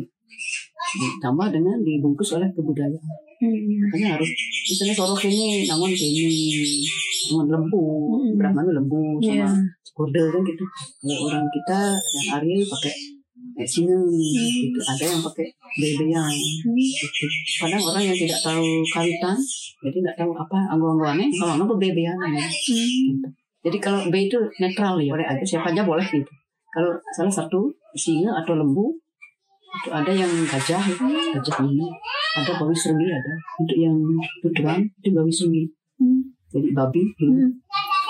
ditambah 0.90 1.48
dengan 1.52 1.76
dibungkus 1.82 2.34
oleh 2.36 2.48
kebudayaan. 2.52 3.16
Hmm. 3.40 3.88
makanya 3.88 4.20
harus 4.20 4.28
misalnya 4.68 4.92
sorok 4.92 5.24
ini 5.24 5.64
namun 5.64 5.88
ini 5.88 6.28
dengan 7.24 7.56
lembu 7.56 7.84
Mm-mm. 8.20 8.36
Brahman 8.36 8.68
itu 8.68 8.72
lembu 8.76 9.00
sama 9.24 9.48
kode 9.96 10.22
kan 10.28 10.40
gitu. 10.44 10.64
Kalau 11.00 11.16
orang 11.28 11.44
kita 11.48 11.78
yang 11.96 12.26
Ariel 12.36 12.64
pakai 12.68 12.94
kayak 13.56 13.68
singa 13.68 13.96
gitu 13.96 14.80
ada 14.84 15.04
yang 15.04 15.20
pakai 15.24 15.46
bebean 15.80 16.32
gitu. 16.76 17.24
Kadang 17.64 17.80
orang 17.80 18.04
yang 18.12 18.16
tidak 18.16 18.40
tahu 18.44 18.68
kawitan 18.92 19.36
jadi 19.80 19.96
tidak 20.04 20.14
tahu 20.20 20.32
apa 20.36 20.58
anggo-anggoannya 20.76 21.28
kalau 21.36 21.52
nggak 21.56 21.68
bebean 21.80 22.16
gitu. 22.36 22.76
jadi 23.60 23.78
kalau 23.80 24.00
B 24.08 24.28
itu 24.28 24.36
netral 24.60 25.00
ya 25.00 25.16
boleh 25.16 25.26
aja 25.28 25.44
siapa 25.44 25.72
aja 25.72 25.84
boleh 25.84 26.04
gitu. 26.04 26.32
Kalau 26.70 26.92
salah 27.16 27.32
satu 27.32 27.72
singa 27.96 28.36
atau 28.44 28.56
lembu 28.56 29.00
itu 29.70 29.88
ada 29.94 30.12
yang 30.12 30.32
gajah 30.46 30.82
gajah 31.38 31.58
ini. 31.66 31.86
Ada 32.30 32.62
bawi 32.62 32.74
serungi 32.74 33.10
ada. 33.10 33.34
Untuk 33.58 33.78
yang 33.78 33.96
tuduhan 34.42 34.86
itu 35.02 35.10
bawi 35.10 35.32
serungi 35.32 35.64
jadi 36.50 36.68
babi 36.74 37.02
gitu. 37.14 37.46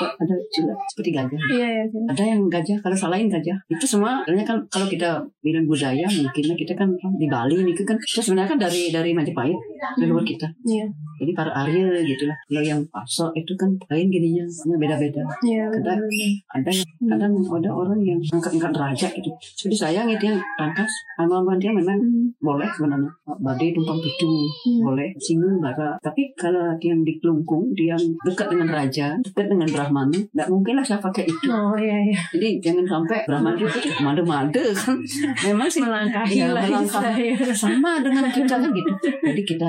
Ada 0.03 0.35
juga 0.49 0.73
seperti 0.87 1.11
gajah 1.11 1.41
Iya, 1.51 1.67
iya. 1.67 1.85
iya. 1.85 2.01
ada 2.07 2.23
yang 2.25 2.41
gajah 2.47 2.79
kalau 2.79 2.95
salahin 2.95 3.27
gajah 3.27 3.57
itu 3.67 3.85
semua 3.85 4.21
sebenarnya 4.23 4.47
kan 4.47 4.59
kalau 4.69 4.87
kita 4.87 5.09
bilang 5.41 5.65
budaya 5.65 6.07
mungkin 6.07 6.45
kita 6.55 6.73
kan 6.75 6.89
di 7.15 7.27
Bali 7.27 7.57
nih 7.61 7.75
kan 7.79 7.97
kita 7.97 8.21
sebenarnya 8.21 8.51
kan 8.51 8.61
dari 8.61 8.89
dari 8.89 9.11
Majapahit 9.11 9.57
dari 9.95 10.07
luar 10.07 10.23
kita 10.23 10.47
Iya. 10.63 10.87
jadi 11.17 11.33
para 11.33 11.53
Arya 11.55 11.89
gitu 12.01 12.25
lah 12.25 12.37
kalau 12.45 12.63
yang 12.63 12.81
pasok 12.87 13.31
itu 13.35 13.53
kan 13.55 13.71
lain 13.87 14.09
gininya 14.09 14.45
beda-beda 14.75 15.23
Iya, 15.41 15.65
Ada- 15.67 15.99
benar-benar. 15.99 16.31
ada 16.51 16.71
yang 16.71 16.89
kadang 17.09 17.33
ada 17.37 17.71
orang 17.71 18.01
yang 18.01 18.21
angkat-angkat 18.27 18.73
raja 18.75 19.07
gitu 19.11 19.31
jadi 19.59 19.77
sayang 19.79 20.09
itu 20.09 20.25
yang 20.27 20.39
tangkas 20.55 20.91
anggapan 21.17 21.57
dia 21.57 21.71
memang 21.71 21.99
Hmm. 22.01 22.33
boleh 22.39 22.69
sebenarnya 22.71 23.11
badai 23.39 23.71
tumpang 23.71 23.99
pitu 23.99 24.29
Hmm. 24.31 24.81
boleh 24.85 25.09
singa 25.17 25.51
bara 25.59 25.97
tapi 26.01 26.33
kalau 26.35 26.73
yang 26.79 27.01
di 27.01 27.17
kelungkung 27.17 27.73
dia 27.73 27.91
yang 27.91 28.05
dekat 28.23 28.47
dengan 28.49 28.69
raja 28.71 29.07
dekat 29.21 29.47
dengan 29.49 29.69
Brahmana 29.91 30.19
nggak 30.31 30.47
mungkin 30.47 30.79
lah 30.79 30.87
saya 30.87 31.03
pakai 31.03 31.27
itu 31.27 31.51
Oh 31.51 31.75
iya 31.75 31.99
iya. 32.07 32.19
jadi 32.31 32.49
jangan 32.63 32.87
sampai 32.87 33.27
Brahmana 33.27 33.59
itu 33.59 33.67
made-made 33.99 34.55
kan 34.73 34.97
memang 35.43 35.67
sih 35.67 35.83
Melangkahi 35.83 36.39
lah 36.47 36.63
melangkahi. 36.63 37.35
istilahnya. 37.35 37.51
sama 37.53 37.99
dengan 37.99 38.31
kita 38.31 38.55
kan 38.55 38.71
gitu 38.71 38.93
jadi 39.21 39.43
kita 39.45 39.69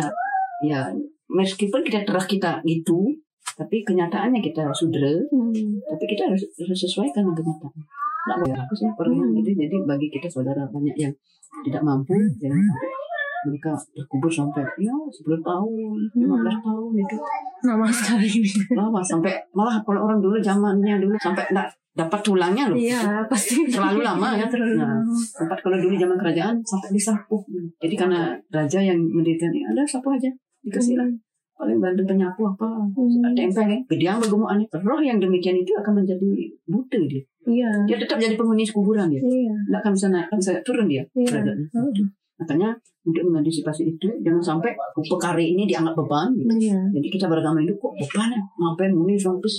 ya 0.62 0.80
meskipun 1.28 1.82
kita 1.82 2.06
terah 2.06 2.22
kita 2.24 2.62
gitu 2.62 3.10
tapi 3.52 3.82
kenyataannya 3.82 4.38
kita 4.40 4.70
sudra 4.72 5.10
Hmm. 5.28 5.82
tapi 5.84 6.06
kita 6.08 6.30
harus, 6.30 6.46
harus 6.54 6.78
sesuaikan 6.80 7.26
dengan 7.26 7.58
kenyataan 7.58 7.82
nggak 8.22 8.38
boleh 8.38 8.54
aku 8.56 8.74
sih 8.76 8.86
orang 8.88 9.14
yang 9.18 9.30
gitu 9.36 9.50
jadi 9.58 9.76
bagi 9.82 10.08
kita 10.08 10.30
saudara 10.30 10.62
banyak 10.68 10.94
yang 10.96 11.14
tidak 11.62 11.82
mampu 11.82 12.14
jangan 12.38 12.62
sampai 12.62 12.90
mereka 13.44 13.72
terkubur 13.92 14.30
sampai 14.30 14.62
ya 14.78 14.94
10 14.94 15.18
tahun 15.42 15.72
15 16.14 16.22
tahun 16.62 16.92
itu 16.96 17.16
Lama 17.62 17.86
sekali. 17.88 18.30
lama 18.72 19.00
sampai 19.02 19.34
malah 19.52 19.78
kalau 19.80 20.04
orang 20.04 20.18
dulu 20.18 20.38
zamannya 20.38 20.98
dulu 20.98 21.14
sampai 21.16 21.46
enggak 21.48 21.70
dapat 21.92 22.20
tulangnya 22.22 22.66
loh 22.66 22.78
Iya, 22.78 23.28
pasti. 23.28 23.68
Terlalu 23.68 24.00
lama 24.02 24.32
ya. 24.34 24.48
Terlalu 24.48 24.74
Nah. 24.76 24.88
lama. 24.96 25.12
sempat 25.12 25.60
kalau 25.60 25.76
dulu 25.76 25.94
zaman 25.94 26.16
kerajaan 26.16 26.56
sampai 26.62 26.90
disapu 26.90 27.36
jadi 27.78 27.96
karena 27.96 28.20
raja 28.48 28.80
yang 28.80 28.98
mendirikan 28.98 29.50
ini 29.50 29.66
ada 29.66 29.84
sapu 29.84 30.10
aja 30.10 30.32
dikasih 30.62 30.96
lah 30.96 31.10
paling 31.54 31.78
bantu 31.78 32.02
penyapu 32.08 32.42
apa 32.44 32.66
Hmm. 32.90 33.36
tempel 33.36 33.68
ya 33.68 33.78
gediang 33.88 34.18
bergemukan 34.18 34.58
roh 34.80 34.98
yang 35.00 35.18
demikian 35.18 35.54
itu 35.56 35.70
akan 35.76 36.00
menjadi 36.00 36.26
buta 36.64 36.98
dia 37.04 37.22
Iya. 37.44 37.70
dia 37.86 37.98
tetap 38.00 38.18
jadi 38.18 38.34
penghuni 38.34 38.66
kuburan 38.66 39.06
dia 39.08 39.20
Iya. 39.20 39.54
nggak 39.68 39.80
akan 39.80 39.92
bisa 39.92 40.08
naik 40.08 40.26
bisa 40.32 40.58
turun 40.62 40.88
dia 40.88 41.04
Iya. 41.12 41.44
Hmm. 41.70 41.94
Makanya 42.42 42.74
untuk 43.02 43.34
mengantisipasi 43.34 43.98
itu 43.98 44.08
jangan 44.22 44.42
sampai 44.42 44.74
upekari 44.94 45.58
ini 45.58 45.66
dianggap 45.66 45.98
beban. 45.98 46.30
Gitu. 46.38 46.70
Jadi 46.70 47.08
kita 47.10 47.26
beragama 47.26 47.58
itu 47.62 47.74
kok 47.78 47.94
beban? 47.98 48.30
Ya 48.30 48.42
ngapain 48.62 48.94
muni 48.94 49.18
sampai 49.18 49.50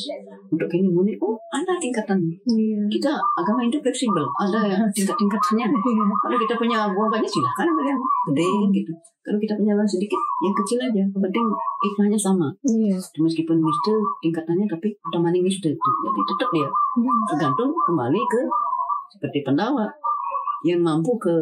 untuk 0.50 0.70
ini 0.70 0.86
muni 0.86 1.18
oh 1.18 1.34
ada 1.50 1.74
tingkatan. 1.78 2.18
Iya. 2.46 2.80
kita 2.86 3.18
agama 3.38 3.66
itu 3.66 3.82
fleksibel 3.82 4.22
ada 4.38 4.62
ya 4.66 4.78
tingkat-tingkatannya. 4.94 5.66
Iya. 5.74 6.04
kalau 6.22 6.38
kita 6.38 6.54
punya 6.54 6.78
uang 6.86 7.10
banyak 7.10 7.30
silahkan 7.30 7.66
ambil 7.66 7.86
yang 7.90 8.00
gede 8.30 8.50
gitu. 8.78 8.92
Kalau 9.22 9.38
kita 9.38 9.54
punya 9.54 9.72
uang 9.78 9.86
sedikit 9.86 10.18
yang 10.42 10.54
kecil 10.54 10.78
aja 10.82 10.98
yang 11.02 11.10
penting 11.10 11.46
hikmahnya 11.82 12.18
sama. 12.18 12.46
Iya. 12.62 12.94
meskipun 12.98 13.58
itu 13.58 13.94
tingkatannya 14.22 14.66
tapi 14.70 14.94
udah 15.10 15.20
maning 15.22 15.46
itu 15.46 15.70
jadi 15.70 16.20
tetap 16.30 16.48
dia 16.54 16.68
tergantung 17.30 17.70
kembali 17.74 18.22
ke 18.30 18.40
seperti 19.10 19.42
pendawa 19.42 19.90
yang 20.62 20.78
mampu 20.78 21.18
ke 21.18 21.34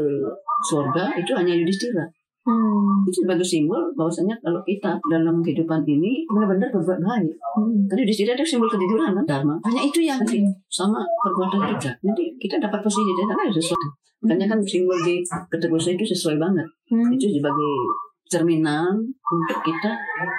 surga 0.69 1.05
itu 1.17 1.33
hanya 1.37 1.55
Yudhistira 1.57 2.05
Hmm. 2.41 3.05
itu 3.05 3.21
sebagai 3.21 3.45
simbol 3.45 3.93
bahwasanya 3.93 4.33
kalau 4.41 4.65
kita 4.65 4.97
dalam 5.13 5.45
kehidupan 5.45 5.85
ini 5.85 6.25
benar-benar 6.25 6.73
berbuat 6.73 6.97
baik. 7.05 7.37
Hmm. 7.37 7.85
tadi 7.85 8.01
Yudhistira 8.09 8.33
itu 8.33 8.57
simbol 8.57 8.65
kejujuran 8.73 9.13
kan? 9.13 9.25
Dharma. 9.29 9.55
Hanya 9.61 9.85
itu 9.85 10.01
yang 10.01 10.17
nanti 10.25 10.41
sama 10.73 11.05
perbuatan 11.21 11.77
kita. 11.77 11.93
Nanti 12.01 12.33
kita 12.41 12.57
dapat 12.57 12.81
posisi 12.81 13.05
di 13.05 13.13
sana 13.21 13.45
ada 13.45 13.53
sesuatu. 13.53 13.89
Makanya 14.25 14.57
kan 14.57 14.59
simbol 14.65 14.97
di 15.05 15.21
keteguhan 15.53 16.01
itu 16.01 16.05
sesuai 16.17 16.41
banget. 16.41 16.65
Hmm. 16.89 17.13
itu 17.13 17.29
sebagai 17.29 17.73
cerminan 18.31 18.95
untuk 19.11 19.59
kita 19.67 19.91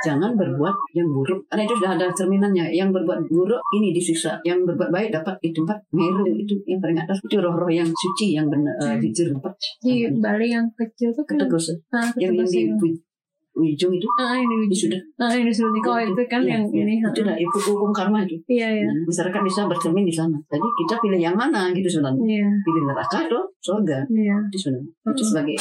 jangan 0.07 0.33
berbuat 0.39 0.75
yang 0.95 1.11
buruk. 1.11 1.43
Karena 1.51 1.67
itu 1.67 1.75
sudah 1.75 1.91
ada 1.99 2.07
cerminannya 2.15 2.71
yang 2.71 2.89
berbuat 2.95 3.27
buruk 3.27 3.59
ini 3.75 3.91
disiksa 3.91 4.39
yang 4.47 4.63
berbuat 4.63 4.89
baik 4.89 5.11
dapat 5.11 5.35
di 5.43 5.51
tempat 5.51 5.77
meru 5.91 6.23
itu 6.31 6.55
yang 6.63 6.79
paling 6.79 6.97
atas 6.97 7.19
itu 7.19 7.35
roh-roh 7.37 7.67
yang 7.67 7.87
suci 7.91 8.39
yang 8.39 8.47
benar 8.47 8.71
uh, 8.79 8.95
jujur 8.95 9.35
dapat 9.35 9.53
Di 9.83 10.07
Bali 10.07 10.47
yang 10.55 10.65
kecil 10.79 11.11
tuh 11.11 11.27
kan? 11.27 11.35
keteguhan 11.35 11.75
ah, 11.91 12.07
yang 12.15 12.31
yang 12.31 12.31
di 12.31 12.39
ketebas 12.39 12.55
ya. 12.55 12.75
pu- 12.79 13.01
ujung 13.51 13.91
itu? 13.91 14.07
Ah 14.15 14.39
ini 14.39 14.53
ini 14.63 14.65
di 14.71 14.77
sudah 14.79 15.01
ah 15.19 15.35
ini 15.35 15.51
sudah 15.51 15.71
di 15.75 15.81
oh, 15.83 15.99
itu 15.99 16.23
kan 16.31 16.39
Iya, 16.39 16.55
yang 16.55 16.63
iya. 16.71 16.83
ini 16.87 16.93
itu 17.03 17.19
udah 17.19 17.35
itu 17.35 17.57
hukum 17.67 17.91
karma 17.91 18.23
itu. 18.23 18.39
Iya 18.47 18.67
iya. 18.79 18.87
Dan 18.87 19.03
masyarakat 19.03 19.41
bisa 19.43 19.67
bercermin 19.67 20.07
di 20.07 20.15
sana. 20.15 20.39
Jadi 20.47 20.67
kita 20.79 20.95
pilih 21.03 21.19
yang 21.19 21.35
mana 21.35 21.67
gitu 21.75 21.99
sebenarnya. 21.99 22.23
Iya. 22.23 22.47
Pilih 22.63 22.83
neraka 22.87 23.27
atau 23.27 23.43
surga 23.59 24.07
iya. 24.09 24.39
itu 24.49 24.57
sebenarnya 24.57 24.91
itu 25.11 25.23
sebagai 25.27 25.57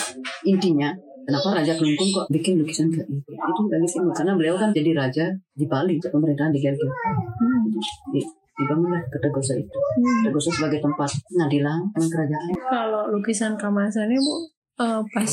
intinya 0.46 0.88
kenapa 1.22 1.48
Raja 1.54 1.72
Kelungkung 1.72 2.08
kok 2.10 2.26
bikin 2.28 2.56
lukisan 2.56 2.86
kayak 2.88 3.06
gitu 3.06 3.30
itu 3.30 3.60
bagi 3.66 3.86
simbol 3.86 4.10
karena 4.10 4.32
beliau 4.32 4.54
kan 4.54 4.70
jadi 4.70 4.90
raja 4.92 5.24
di 5.50 5.64
Bali 5.64 5.96
pemerintahan 5.98 6.50
di 6.50 6.60
Gergen 6.60 6.88
Hmm. 7.36 7.64
di 8.10 8.20
dibangunlah 8.54 9.00
Ketegosa 9.08 9.54
itu 9.54 9.72
Hmm. 9.72 10.20
Ketegosa 10.22 10.50
sebagai 10.52 10.80
tempat 10.80 11.08
pengadilan 11.26 11.78
dan 11.90 12.04
kerajaan 12.06 12.48
kalau 12.62 13.02
lukisan 13.08 13.52
kamasannya 13.54 14.16
bu 14.16 14.34
eh, 14.78 15.00
pas 15.10 15.32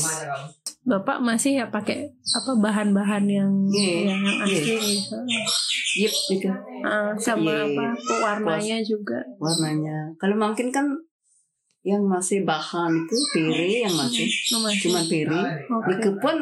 bapak 0.82 1.18
masih 1.18 1.52
ya 1.54 1.66
pakai 1.66 2.08
apa 2.08 2.52
bahan-bahan 2.54 3.24
yang 3.24 3.52
Iya, 3.68 4.08
yang 4.08 4.20
asli 4.38 4.56
iya. 4.62 4.76
gitu. 4.80 5.16
yep 5.98 6.12
gitu 6.28 6.48
Ah, 6.80 7.12
sama 7.14 7.44
Iya. 7.44 7.64
apa 7.66 7.86
warnanya 8.18 8.78
juga 8.80 9.20
warnanya 9.36 10.08
kalau 10.16 10.36
mungkin 10.38 10.68
kan 10.68 10.88
yang 11.88 12.04
masih 12.04 12.44
bahan 12.44 12.92
itu 12.92 13.16
piri 13.32 13.80
yang 13.80 13.94
masih 13.96 14.28
oh, 14.52 14.68
cuma 14.68 15.00
piri 15.08 15.40
Oke. 15.72 15.88
di 15.88 15.94
kepun 16.04 16.36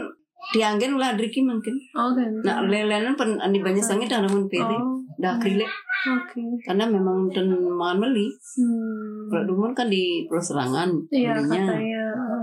tianggen 0.51 0.95
ulah 0.95 1.15
driki 1.15 1.43
mungkin. 1.43 1.75
Kan 1.95 2.15
nah 2.43 2.63
lelenan 2.67 3.15
pen 3.15 3.39
di 3.39 3.59
banyak 3.63 3.83
sangat 3.83 4.11
ada 4.11 4.27
pun 4.27 4.47
piri 4.51 4.77
oh. 4.77 4.99
Dah 5.17 5.39
akrilik 5.39 5.71
oke. 6.11 6.43
Karena 6.67 6.85
memang 6.91 7.31
ten 7.31 7.49
mangan 7.51 8.03
beli. 8.03 8.27
Hmm. 8.59 9.31
kalau 9.31 9.45
dulu 9.47 9.75
kan 9.75 9.91
di 9.91 10.27
Pulau 10.31 10.43
Serangan 10.43 10.89
iya 11.11 11.35
katanya 11.35 12.15
ah. 12.15 12.41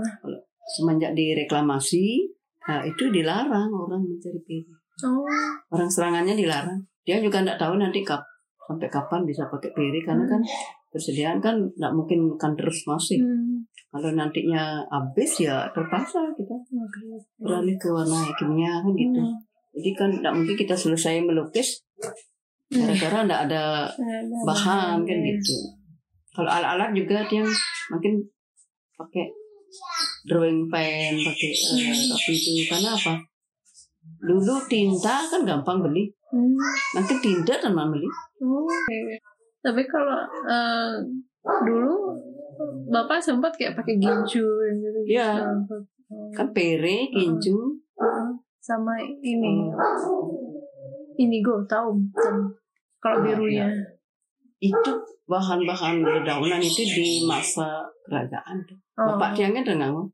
semenjak 0.76 1.16
direklamasi 1.16 2.28
nah 2.64 2.84
itu 2.84 3.08
dilarang 3.12 3.72
orang 3.72 4.00
mencari 4.04 4.40
piri 4.44 4.72
oh. 5.04 5.24
Orang 5.72 5.90
serangannya 5.90 6.36
dilarang. 6.36 6.80
Dia 7.04 7.20
juga 7.20 7.44
tidak 7.44 7.60
tahu 7.60 7.76
nanti 7.76 8.00
kap 8.00 8.24
sampai 8.64 8.88
kapan 8.88 9.28
bisa 9.28 9.44
pakai 9.52 9.70
piri 9.76 10.00
karena 10.00 10.24
kan 10.24 10.40
persediaan 10.94 11.42
kan 11.42 11.58
tidak 11.74 11.90
mungkin 11.90 12.38
kan 12.38 12.54
terus 12.54 12.86
masih 12.86 13.18
hmm. 13.18 13.66
kalau 13.90 14.14
nantinya 14.14 14.78
habis 14.86 15.42
ya 15.42 15.66
terpaksa 15.74 16.22
kita 16.38 16.54
beralih 17.42 17.74
ke 17.74 17.90
warna 17.90 18.30
kimia 18.38 18.78
kan 18.78 18.94
gitu 18.94 19.18
Hmm. 19.18 19.34
jadi 19.74 19.90
kan 19.98 20.10
tidak 20.14 20.32
mungkin 20.38 20.54
kita 20.54 20.74
selesai 20.78 21.18
melukis 21.26 21.82
gara-gara 22.70 23.26
tidak 23.26 23.40
ada 23.50 23.62
bahan 24.46 25.02
kan 25.02 25.18
ya. 25.18 25.34
gitu 25.34 25.56
kalau 26.30 26.46
alat-alat 26.46 26.94
juga 26.94 27.26
dia 27.26 27.42
mungkin 27.90 28.22
pakai 28.94 29.34
drawing 30.30 30.70
pen 30.70 31.18
pakai 31.18 31.50
Hmm. 31.50 32.14
apa 32.14 32.28
itu 32.30 32.50
karena 32.70 32.90
apa 32.94 33.14
dulu 34.22 34.62
tinta 34.70 35.26
kan 35.26 35.42
gampang 35.42 35.82
beli 35.82 36.06
Hmm. 36.30 36.54
nanti 36.94 37.18
tinta 37.18 37.58
dan 37.58 37.74
beli 37.74 38.06
Oh, 38.42 38.66
oke. 38.66 38.98
Tapi 39.64 39.82
kalau 39.84 40.20
eh, 40.44 40.92
dulu 41.64 41.94
bapak 42.86 43.18
sempat 43.18 43.56
kayak 43.56 43.74
pakai 43.74 43.96
gincu 43.96 44.44
gitu. 44.44 45.00
Iya. 45.08 45.40
Oh. 46.04 46.30
kan 46.30 46.52
pere 46.52 47.08
kincu 47.10 47.56
Ah, 47.96 48.28
sama 48.60 48.92
ini 49.00 49.72
indigo 51.16 51.64
tahu 51.64 51.96
kan? 52.12 52.36
Kalau 53.00 53.16
Ah, 53.18 53.24
birunya. 53.24 53.66
itu 54.58 54.92
bahan-bahan 55.24 56.00
dedaunan 56.00 56.58
itu 56.58 56.82
di 56.84 57.08
masa 57.24 57.84
kerajaan 58.04 58.60
tuh. 58.64 58.76
Oh. 58.94 59.10
bapak 59.10 59.34
tiangnya 59.34 59.66
dengar 59.66 59.90
Oh, 59.90 60.06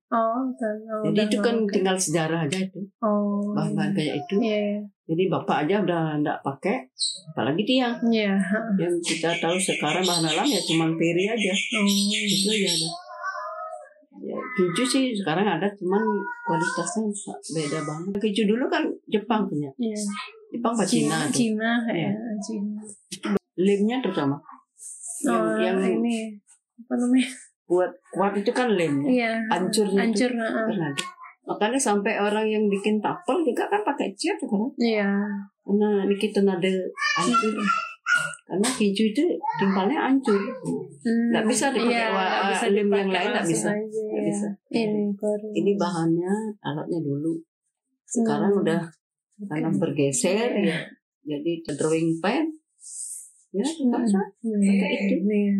dan, 0.57 0.75
oh, 0.89 1.05
jadi 1.05 1.29
itu 1.29 1.37
kan 1.39 1.69
tinggal 1.69 1.93
sejarah 1.95 2.49
aja 2.49 2.59
itu 2.59 2.81
Oh. 2.99 3.53
bahan-bahan 3.53 3.93
kayak 3.93 4.25
itu 4.25 4.35
Iya. 4.41 4.81
Iya. 5.11 5.17
Jadi 5.17 5.23
bapak 5.27 5.67
aja 5.67 5.75
udah 5.83 6.03
nggak 6.23 6.39
pakai, 6.47 6.87
apalagi 7.35 7.63
dia. 7.67 7.91
Iya. 7.99 8.39
Yang 8.79 8.95
kita 9.03 9.35
tahu 9.43 9.59
sekarang 9.59 10.07
bahan 10.07 10.23
alam 10.31 10.47
ya 10.47 10.61
cuma 10.63 10.87
peri 10.95 11.27
aja. 11.27 11.51
Oh. 11.51 11.83
Itu 12.23 12.55
ya 12.55 12.71
ada. 12.71 12.89
Ya, 14.21 14.37
keju 14.37 14.85
sih 14.85 15.05
sekarang 15.17 15.49
ada 15.49 15.67
cuman 15.75 16.03
kualitasnya 16.47 17.09
beda 17.57 17.79
banget. 17.83 18.13
Keju 18.23 18.43
dulu 18.55 18.71
kan 18.71 18.87
Jepang 19.11 19.51
punya. 19.51 19.73
Iya. 19.81 19.99
Jepang 20.55 20.79
apa 20.79 20.85
Cina. 20.87 21.27
Cina 21.35 21.71
Iya. 21.91 22.11
ya, 22.15 22.35
Cina. 22.39 22.79
Lemnya 23.59 23.99
terutama. 23.99 24.39
Yang, 25.27 25.35
Oh, 25.37 25.57
yang 25.59 25.79
ini 25.85 26.33
apa 26.81 26.95
namanya? 26.97 27.29
buat 27.69 27.93
kuat 28.11 28.33
itu 28.39 28.51
kan 28.55 28.73
lem. 28.73 29.03
Iya. 29.05 29.43
Hancurnya 29.51 30.07
itu. 30.07 30.27
Hancur. 30.27 30.31
Kan 30.39 30.81
ada. 30.81 31.05
Makanya 31.41 31.81
sampai 31.81 32.15
orang 32.17 32.47
yang 32.47 32.65
bikin 32.67 33.01
tapel 33.01 33.41
juga 33.43 33.67
kan 33.67 33.81
pakai 33.83 34.13
cat 34.15 34.39
kan. 34.39 34.63
Iya. 34.77 35.11
Karena 35.61 35.89
ini 36.05 36.15
kita 36.15 36.41
nada 36.43 36.69
hancur. 37.17 37.55
Karena 38.45 38.67
keju 38.67 39.05
itu 39.07 39.23
timpalnya 39.57 40.11
hancur. 40.11 40.35
Hmm, 41.01 41.31
Nggak 41.31 41.47
bisa 41.47 41.71
dipakai 41.71 41.95
iya, 41.95 42.07
wa- 42.11 42.27
nggak 42.27 42.45
bisa 42.51 42.67
lem 42.69 42.89
yang 42.91 43.11
lain, 43.11 43.29
nggak 43.31 43.47
bisa. 43.47 43.69
Nggak 43.71 43.87
iya. 44.13 44.23
bisa. 44.27 44.49
Ini 44.69 45.03
baru. 45.15 45.49
Ini 45.55 45.73
bahannya 45.79 46.33
alatnya 46.61 47.01
dulu. 47.01 47.33
Sekarang 48.05 48.51
Hmm. 48.53 48.63
udah 48.63 48.81
karena 49.47 49.71
bergeser 49.71 50.51
ya. 50.61 50.79
Jadi 51.23 51.53
drawing 51.65 52.19
pen. 52.19 52.45
Ya, 53.51 53.67
terpaksa. 53.67 54.21
Iya, 54.43 54.87
itu. 55.11 55.17
iya. 55.27 55.59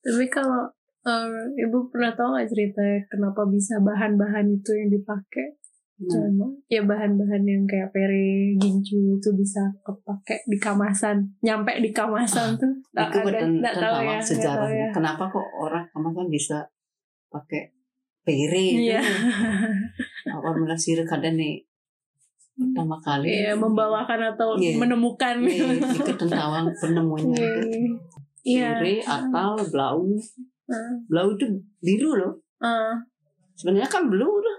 Tapi 0.00 0.24
kalau 0.28 0.64
eh, 1.08 1.64
ibu 1.64 1.88
pernah 1.88 2.12
tahu 2.12 2.36
nggak 2.36 2.48
cerita 2.52 2.82
kenapa 3.08 3.48
bisa 3.48 3.80
bahan-bahan 3.80 4.46
itu 4.52 4.70
yang 4.76 4.90
dipakai? 4.92 5.56
Cuma 5.98 6.46
ya 6.70 6.86
bahan-bahan 6.86 7.42
yang 7.42 7.66
kayak 7.66 7.90
pere 7.90 8.54
gincu 8.54 9.18
itu 9.18 9.30
bisa 9.34 9.66
kepake 9.82 10.46
di 10.46 10.54
kamasan, 10.54 11.26
nyampe 11.42 11.74
di 11.82 11.90
kamasan 11.90 12.54
tuh. 12.54 12.70
Tak 12.94 13.10
itu 13.10 13.18
ada, 13.26 13.42
nggak 13.42 13.74
tahu 13.74 13.96
ya, 14.06 14.18
tentang 14.22 14.56
tahu 14.62 14.70
ya. 14.70 14.88
Kenapa 14.94 15.22
kok 15.26 15.46
orang 15.58 15.84
kemasan 15.90 16.30
bisa 16.30 16.58
pakai 17.34 17.74
pere? 18.22 18.66
Iya. 18.78 19.02
Awal 20.38 20.62
mula 20.62 20.78
kadang 21.02 21.34
nih 21.34 21.66
pertama 22.58 22.96
kali. 23.02 23.26
Iya, 23.42 23.52
membawakan 23.58 24.20
atau 24.34 24.54
Iya. 24.54 24.78
menemukan. 24.78 25.34
Nih, 25.42 25.82
ikut 25.82 26.14
tentang 26.14 26.66
penemunya. 26.78 27.38
Iya. 27.38 27.54
Iya. 28.46 28.70
Sirih, 28.78 29.00
atal, 29.02 29.58
blau. 29.70 30.06
Ah, 30.68 30.92
Blau 31.06 31.32
itu 31.32 31.44
biru 31.78 32.12
loh. 32.14 32.32
ah. 32.60 32.92
Sebenarnya 33.54 33.88
kan 33.88 34.06
blue 34.06 34.38
loh. 34.38 34.58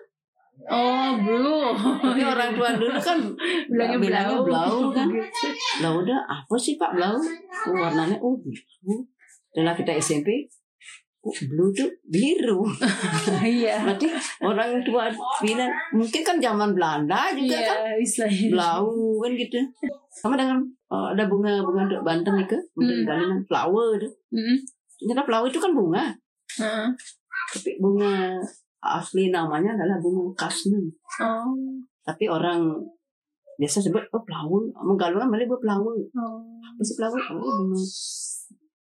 Oh, 0.67 1.15
blue. 1.15 1.71
Tapi 2.03 2.19
orang 2.19 2.51
tua 2.51 2.75
dulu 2.75 2.99
kan 2.99 3.15
Bilangnya 3.71 3.95
blau. 3.95 4.43
blau 4.43 4.75
kan. 4.91 5.07
Lah 5.81 5.91
udah 5.95 6.19
apa 6.25 6.55
sih 6.55 6.75
Pak 6.75 6.91
blau? 6.93 7.15
Oh, 7.15 7.75
warnanya 7.75 8.19
oh 8.19 8.35
biru. 8.35 9.07
Setelah 9.47 9.71
kita 9.71 9.95
SMP, 9.95 10.49
oh 11.21 11.31
blue 11.47 11.71
tuh 11.71 11.87
biru. 12.03 12.67
Iya. 13.39 13.87
Berarti 13.87 14.11
orang 14.41 14.83
tua 14.83 15.07
bilang 15.39 15.71
mungkin 15.91 16.21
kan 16.21 16.37
zaman 16.37 16.75
Belanda 16.75 17.31
juga 17.31 17.55
kan 17.55 17.77
Iya, 17.95 18.51
blau 18.51 18.91
kan 19.17 19.31
gitu. 19.33 19.57
Sama 20.11 20.35
dengan 20.35 20.59
eh, 20.91 21.07
ada 21.15 21.23
bunga 21.23 21.61
bunga 21.61 21.87
untuk 21.87 22.03
Banten 22.03 22.35
itu, 22.35 22.57
bunga 22.73 22.91
Hmm. 22.91 23.05
galinan 23.07 23.39
flower 23.45 23.95
itu. 23.95 24.09
Mm. 24.35 24.57
Ternyata 24.99 25.23
flower 25.23 25.47
itu 25.47 25.59
kan 25.63 25.71
bunga, 25.71 26.03
Ah. 26.59 26.91
tapi 27.55 27.79
bunga 27.79 28.35
asli 28.79 29.31
namanya 29.31 29.79
adalah 29.79 29.95
bunga 29.97 30.27
kasnem. 30.35 30.83
Oh. 31.23 31.55
Tapi 32.03 32.27
orang 32.27 32.75
biasa 33.55 33.79
sebut 33.79 34.03
oh 34.11 34.23
flower, 34.27 34.67
menggalungan 34.75 35.31
malah 35.31 35.47
buat 35.47 35.63
flower. 35.63 35.95
Oh. 36.19 36.39
Apa 36.59 36.81
sih 36.83 36.95
flower? 36.99 37.19
Oh 37.31 37.39
bunga. 37.63 37.79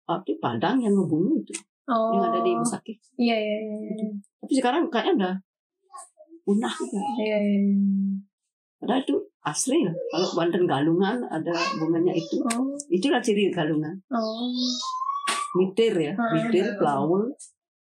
Oh, 0.09 0.17
itu 0.25 0.33
padang 0.41 0.81
yang 0.81 0.97
ngebunga 0.97 1.37
itu, 1.37 1.53
Oh. 1.85 2.17
yang 2.17 2.33
ada 2.33 2.41
di 2.41 2.57
Masaki. 2.57 2.97
Iya, 3.21 3.37
iya, 3.37 3.57
iya. 3.61 3.77
iya. 3.93 4.09
Tapi 4.41 4.53
sekarang 4.57 4.89
kayaknya 4.89 5.13
udah 5.21 5.35
punah 6.49 6.73
juga. 6.73 6.97
Iya, 7.21 7.37
iya. 7.37 7.61
iya. 7.61 7.77
Padahal 8.81 9.05
itu 9.05 9.17
asli 9.45 9.85
lah. 9.85 9.93
Kalau 9.93 10.29
Banten 10.33 10.65
galungan 10.65 11.21
ada 11.29 11.53
bunganya 11.77 12.17
itu. 12.17 12.41
Oh. 12.49 12.73
Itulah 12.89 13.21
ciri 13.21 13.53
galungan. 13.53 13.93
Oh. 14.09 14.49
Mitir 15.57 15.95
ya, 15.97 16.13
Ah. 16.13 16.29
mitir, 16.35 16.67
flower. 16.77 17.25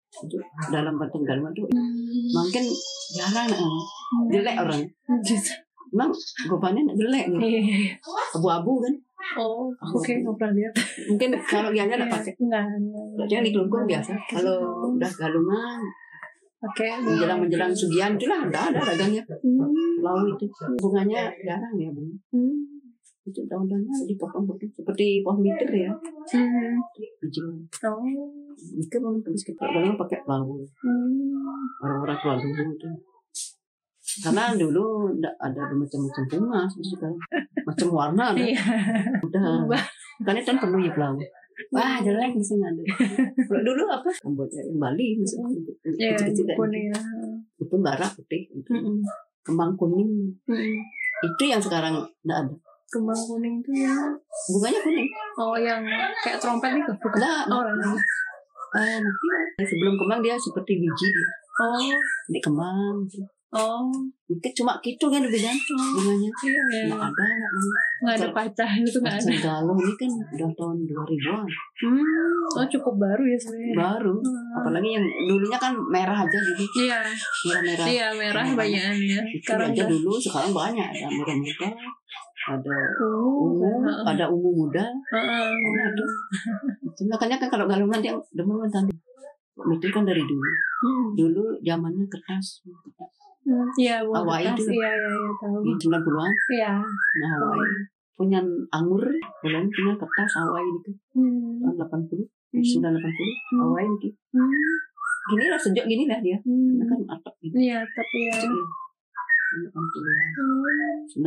Itu 0.07 0.39
dalam 0.71 0.95
Banten 0.95 1.21
galungan 1.21 1.51
itu 1.51 1.67
makin 2.31 2.63
jarang 3.13 3.47
eh, 3.51 3.81
jelek 4.31 4.55
orang. 4.55 4.81
Gitu. 5.21 5.51
Emang 5.87 6.11
gopannya 6.47 6.83
jelek 6.91 7.25
gitu. 7.27 7.43
Iya, 7.43 7.59
iya, 7.59 7.75
iya. 7.83 7.95
Abu-abu 8.33 8.79
kan. 8.79 8.93
Oh, 9.35 9.67
oke, 9.69 10.11
nggak 10.13 10.35
pernah 10.39 10.53
lihat. 10.55 10.73
Mungkin 11.05 11.29
kalau 11.43 11.69
dia 11.69 11.83
nggak 11.85 11.99
Iya. 11.99 12.09
pakai. 12.09 12.33
Enggak, 12.39 12.63
enggak. 12.71 13.25
Jangan 13.27 13.43
di 13.43 13.51
kelungkung 13.51 13.83
biasa. 13.85 14.11
Kalau 14.25 14.57
udah 14.95 15.11
galungan, 15.13 15.79
Oke. 16.57 16.87
menjelang 17.03 17.39
menjelang 17.43 17.69
sugihan 17.69 18.15
itulah 18.15 18.47
ada 18.47 18.59
ada 18.71 18.79
dagangnya. 18.81 19.21
Hmm. 19.43 20.31
Itu 20.33 20.45
bunganya 20.79 21.29
jarang 21.43 21.75
ya 21.75 21.91
bunga. 21.91 22.15
Hmm. 22.31 22.76
Itu 23.27 23.43
daun-daunnya 23.43 24.07
dipotong-potong 24.07 24.71
seperti 24.71 25.19
pohon 25.19 25.43
mitir 25.43 25.67
ya. 25.67 25.91
Hmm. 26.31 26.79
Hijau. 26.95 27.51
Oh. 27.91 28.31
Itu 28.55 28.95
memang 29.03 29.19
habis 29.21 29.43
kita 29.43 29.67
galungan 29.67 29.99
pakai 29.99 30.23
flower. 30.23 30.63
Hmm. 30.81 31.43
orang-orang 31.83 32.17
tua 32.23 32.33
dulu 32.39 32.63
itu. 32.73 32.89
Karena 34.23 34.55
dulu 34.55 35.11
enggak 35.13 35.35
ada 35.43 35.61
macam-macam 35.75 36.23
bunga 36.31 36.61
sekarang. 36.71 37.19
Macam 37.67 37.87
warna 37.91 38.23
ada. 38.31 38.39
Iya. 38.39 38.63
Udah. 39.21 39.67
Karena 40.23 40.41
kan 40.41 40.55
penuh 40.57 40.79
ya 40.81 40.91
pelau. 40.95 41.19
Wah 41.73 41.97
jelek 41.99 42.37
di 42.37 42.43
sini 42.45 42.63
ada. 42.63 42.81
Kalau 43.49 43.61
dulu 43.67 43.83
apa? 43.89 44.09
Kamboja 44.23 44.61
yang 44.61 44.77
Bali 44.77 45.17
misalnya 45.17 45.57
Iya, 45.83 46.13
kecil-kecil 46.13 46.53
kuning. 46.53 46.93
itu 47.57 47.75
merah 47.81 48.09
putih, 48.13 48.45
itu. 48.53 48.71
Kembang 49.41 49.73
kuning. 49.73 50.31
Itu 51.17 51.43
yang 51.43 51.59
sekarang 51.61 51.97
enggak 52.23 52.39
ada. 52.45 52.55
Kembang 52.87 53.19
kuning 53.21 53.55
itu 53.57 53.71
ya. 53.77 53.93
Bunganya 54.47 54.79
kuning. 54.79 55.07
Oh, 55.35 55.55
yang 55.55 55.83
kayak 56.17 56.37
trompet 56.37 56.71
itu 56.73 56.93
bukan? 56.95 57.19
Enggak. 57.19 57.43
Oh. 57.49 57.99
Eh, 58.73 58.97
nanti 58.97 59.63
sebelum 59.65 59.95
kembang 59.95 60.19
dia 60.19 60.35
seperti 60.35 60.75
biji 60.75 61.07
dia. 61.07 61.29
Oh, 61.57 61.79
Di 62.27 62.39
kembang. 62.39 62.99
gitu. 63.03 63.23
oh, 63.49 63.87
Mungkin 64.27 64.51
cuma 64.53 64.75
gitu 64.77 65.07
kan 65.07 65.23
lebih 65.23 65.39
kan 65.39 65.55
bunganya. 65.89 66.29
iya, 66.37 66.61
iya. 66.67 66.81
Nggak 66.85 66.99
ada, 67.01 67.23
nggak 67.25 67.47
ada. 67.49 67.59
Nggak 67.97 68.13
ada 68.13 68.27
pacah 68.29 68.69
itu 68.75 68.97
nggak 68.97 69.07
ada. 69.09 69.23
Kacang 69.23 69.39
galuh 69.41 69.77
ini 69.79 69.93
kan 69.95 70.11
udah 70.29 70.49
tahun 70.53 70.77
2000-an. 70.83 71.47
Hmm, 71.77 72.03
oh 72.53 72.65
cukup 72.67 72.95
baru 72.97 73.23
ya 73.25 73.37
sebenarnya. 73.37 73.73
baru 73.73 74.15
Hmm. 74.17 74.57
apalagi 74.57 74.89
yang 74.91 75.05
dulunya 75.23 75.57
kan 75.57 75.73
merah 75.87 76.17
aja 76.17 76.37
dulu 76.37 76.63
Iya, 76.77 76.99
merah 77.45 77.61
merah 77.63 77.85
iya 77.87 78.07
merah 78.11 78.45
banyak 78.51 78.83
ya. 78.99 79.21
itu 79.23 79.41
Sekarang 79.41 79.71
aja 79.71 79.83
dulu 79.85 80.11
sekarang 80.17 80.51
banyak 80.51 80.87
ada 80.91 81.07
merah 81.07 81.35
ada 82.47 82.77
ungu. 82.97 83.59
ungu 83.59 83.71
ada 84.03 84.25
ungu 84.27 84.49
muda 84.55 84.85
ada 85.11 86.03
itu 86.81 87.01
makanya 87.05 87.37
kan 87.37 87.49
kalau 87.49 87.65
galungan 87.65 87.99
dia 87.99 88.13
demam 88.31 88.63
kan 88.65 88.87
itu 89.67 89.87
kan 89.89 90.03
dari 90.03 90.21
dulu 90.21 90.51
Hmm. 90.77 91.09
dulu 91.13 91.43
zamannya 91.59 92.05
kertas 92.07 92.61
Hmm, 93.41 93.63
Iya, 93.73 94.03
Hawaii 94.03 94.43
kertas. 94.45 94.59
itu. 94.61 94.75
Iya, 94.75 94.91
iya, 94.91 95.07
iya, 95.09 95.31
tahu. 95.33 95.63
90-an 95.63 96.31
Iya. 96.51 96.73
nah 97.17 97.29
Hawaii 97.33 97.71
punya 98.13 98.39
anggur 98.69 98.99
belum 99.39 99.63
punya 99.67 99.93
kertas 99.95 100.31
Hawaii 100.37 100.67
itu 100.69 100.91
Hmm. 101.13 101.63
tahun 101.63 101.75
80 101.79 102.27
Hmm. 102.53 102.59
980 102.61 103.07
Hmm. 103.49 103.59
Hawaii 103.63 103.87
itu 103.89 104.09
Hmm. 104.31 104.51
gini 105.27 105.45
lah 105.47 105.57
sejak 105.57 105.85
gini 105.85 106.03
lah 106.05 106.19
dia 106.19 106.37
Hmm. 106.39 106.75
Karena 106.77 106.83
kan 106.85 106.99
atap 107.09 107.33
gitu 107.39 107.55
Iya, 107.57 107.79
tapi 107.87 108.17
ya. 108.21 108.35
Sejak 108.35 108.45
ini. 108.45 108.59
80-an. 108.59 108.86
90 109.47 111.23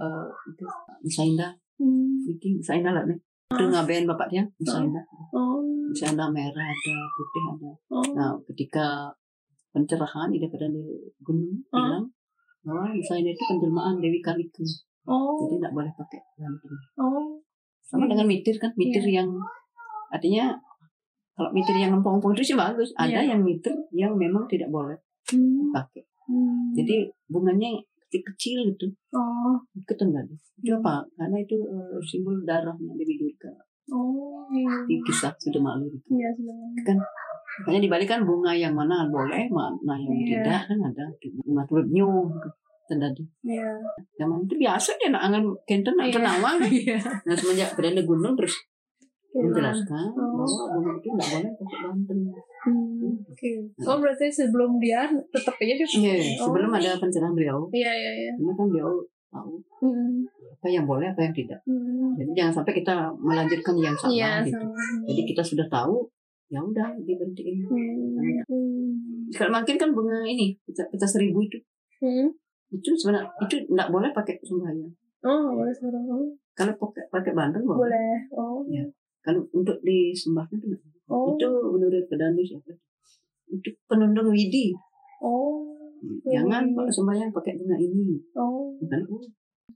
eh 0.00 0.26
itu 0.48 0.64
Musa 1.04 1.22
Indah 1.22 1.52
Hmm. 1.80 2.20
bikin 2.28 2.60
Musa 2.60 2.76
Indah 2.76 2.92
lah 2.92 3.04
nih 3.08 3.16
itu 3.50 3.64
ngabain 3.66 4.04
bapak 4.04 4.28
dia 4.28 4.44
Musa 4.56 4.80
Indah 4.80 5.04
Oh. 5.32 5.60
Musa 5.60 6.12
Indah 6.12 6.28
merah 6.28 6.66
ada 6.66 6.94
putih 7.12 7.42
ada 7.48 7.70
Oh. 7.88 8.04
nah 8.12 8.30
ketika 8.46 9.08
pencerahan 9.70 10.28
di 10.28 10.40
daripada 10.40 10.68
di 10.68 10.84
gunung 11.20 11.56
Oh. 11.72 11.80
bilang 11.80 12.04
bahwa 12.60 12.92
itu 12.92 13.12
penjelmaan 13.40 14.00
Dewi 14.00 14.20
Kaliku 14.20 14.64
Oh. 15.08 15.40
jadi 15.40 15.56
tidak 15.60 15.72
boleh 15.72 15.92
pakai 15.96 16.20
ganteng 16.36 16.76
Oh. 16.96 17.40
sama 17.80 18.04
dengan 18.04 18.28
mitir 18.28 18.56
kan 18.56 18.72
mitir 18.76 19.02
yang 19.02 19.28
artinya 20.10 20.52
kalau 21.32 21.48
mitir 21.52 21.72
yang 21.72 21.96
lempong-lempong 21.96 22.36
itu 22.36 22.52
sih 22.52 22.56
bagus 22.56 22.92
ada 23.00 23.24
Iya. 23.24 23.32
yang 23.32 23.40
mitir 23.40 23.72
yang 23.90 24.12
memang 24.12 24.44
tidak 24.44 24.68
boleh 24.68 24.96
Hmm. 25.30 25.70
pakai 25.70 26.04
Hmm. 26.30 26.70
jadi 26.72 26.96
bunganya 27.26 27.74
kecil-kecil 28.06 28.70
gitu 28.70 28.86
Oh. 29.10 29.58
itu 30.56 30.70
apa 30.72 31.02
karena 31.16 31.36
itu 31.36 31.56
eh, 31.58 31.98
simbol 32.00 32.38
darahnya 32.42 32.94
Dewi 32.94 33.18
Durga 33.18 33.50
Oh. 33.90 34.46
Iya. 34.46 34.86
di 34.86 35.02
kisah 35.02 35.34
sudah 35.36 35.58
malu 35.58 35.86
itu 35.86 35.98
Iya, 36.08 36.30
sudah. 36.30 36.54
kan 36.86 36.98
makanya 37.60 37.82
dibalik 37.82 38.06
kan 38.06 38.22
bunga 38.22 38.54
yang 38.54 38.70
mana 38.70 39.06
boleh 39.06 39.50
mana 39.50 39.94
yang 39.96 40.14
Iya. 40.14 40.38
tidak 40.38 40.60
kan 40.64 40.78
ada 40.86 41.04
bunga 41.36 41.62
telur 41.66 41.86
nyu 41.86 42.06
tadi. 42.88 43.22
Iya. 43.42 43.70
Zaman 44.14 44.42
itu 44.42 44.54
biasa 44.56 44.98
dia 44.98 45.10
nak 45.10 45.22
angan 45.26 45.42
kenten 45.62 45.94
nak 45.94 46.06
Iya. 46.06 46.14
Iya. 46.82 46.98
Nah 47.26 47.34
semenjak 47.34 47.74
berada 47.74 48.02
gunung 48.02 48.34
terus 48.34 48.54
menjelaskan 49.32 50.06
Oh. 50.10 50.34
bahwa 50.36 50.46
gunung 50.72 50.96
itu 50.96 51.08
nggak 51.08 51.28
boleh 51.30 51.50
pakai 51.54 51.78
Banten. 51.80 52.18
Hmm, 52.60 53.14
Oke. 53.24 53.50
Oh 53.80 53.96
berarti 53.96 54.26
sebelum 54.28 54.76
dia 54.76 55.00
tetap 55.28 55.54
aja 55.56 55.72
dia. 55.72 55.86
Iya, 55.86 56.14
Oh. 56.36 56.46
sebelum 56.46 56.70
ada 56.70 56.98
pencerahan 56.98 57.32
beliau, 57.32 57.70
Iya 57.70 57.92
iya 57.92 58.12
iya. 58.20 58.32
ini 58.34 58.52
kan 58.52 58.66
beliau 58.66 58.90
tahu 59.28 59.54
Hmm. 59.78 60.26
apa 60.52 60.66
yang 60.68 60.84
boleh 60.84 61.06
apa 61.06 61.20
yang 61.22 61.32
tidak. 61.32 61.60
Hmm. 61.62 62.12
Jadi 62.14 62.30
jangan 62.34 62.52
sampai 62.52 62.72
kita 62.76 62.94
melanjutkan 63.16 63.74
yang 63.76 63.94
salah 63.94 64.12
Iya. 64.12 64.32
gitu. 64.44 64.58
sama. 64.58 65.06
Jadi 65.06 65.22
kita 65.24 65.42
sudah 65.42 65.66
tahu, 65.68 65.94
ya 66.48 66.60
udah 66.60 66.88
diberhentiin. 66.98 67.56
Hmm. 67.64 68.42
Hmm. 68.44 68.90
Kalau 69.30 69.52
makin 69.52 69.76
kan 69.76 69.90
bunga 69.90 70.20
ini 70.22 70.52
pecah, 70.60 70.84
pecah 70.84 71.06
seribu 71.08 71.38
itu, 71.40 71.56
Hmm. 71.98 72.28
itu 72.68 72.90
sebenarnya 72.92 73.30
itu 73.40 73.54
nggak 73.64 73.88
boleh 73.88 74.10
pakai 74.10 74.34
sembahyang. 74.42 74.90
Oh 75.20 75.54
boleh. 75.54 75.72
Oh, 76.10 76.26
Kalau 76.52 76.74
pakai 76.76 77.04
pakai 77.08 77.32
Banten 77.32 77.62
boleh. 77.62 77.78
Boleh. 77.86 78.14
Oh. 78.32 78.60
Kalau 79.20 79.44
untuk 79.52 79.76
disembahkan 79.80 80.56
itu 80.56 80.66
nggak 80.68 80.80
boleh. 80.80 81.00
Oh. 81.10 81.34
Itu 81.34 81.48
menurut 81.68 82.04
pedanu 82.06 82.40
siapa? 82.40 82.72
Untuk 83.46 83.74
penundung 83.84 84.30
widi. 84.30 84.72
Oh. 85.20 85.60
Jangan 86.24 86.72
pakai 86.72 86.92
sembahyang 86.92 87.30
pakai 87.30 87.60
bunga 87.60 87.76
ini. 87.76 88.16
Oh. 88.34 88.72
Bukan 88.80 89.00
oh. 89.10 89.20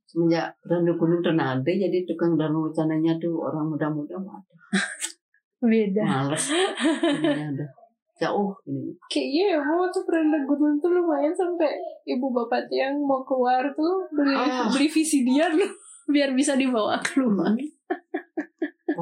Semenjak 0.04 0.52
Randu 0.62 0.94
Gunung 0.94 1.22
Ternate 1.22 1.70
jadi 1.70 2.04
tukang 2.04 2.36
danu 2.36 2.68
wacananya 2.68 3.16
tuh 3.16 3.40
orang 3.40 3.66
muda-muda 3.66 4.14
waduh 4.14 4.60
Beda. 5.64 6.04
males 6.04 6.44
udah 6.52 7.70
jauh 8.14 8.52
ini 8.68 8.92
Kayaknya 9.08 9.44
ya 9.56 9.58
mau 9.58 9.88
tuh 9.88 10.04
pernah 10.04 10.38
gunung 10.44 10.76
tuh 10.76 10.92
lumayan 10.92 11.32
sampai 11.32 11.72
ibu 12.04 12.26
bapak 12.30 12.68
yang 12.68 12.94
mau 13.00 13.24
keluar 13.24 13.64
tuh 13.72 14.04
beli 14.12 14.34
Ah. 14.36 14.68
beli 14.68 14.86
VCD 14.86 15.30
loh 15.34 15.72
biar 16.04 16.36
bisa 16.36 16.52
dibawa 16.54 17.00
keluar. 17.00 17.56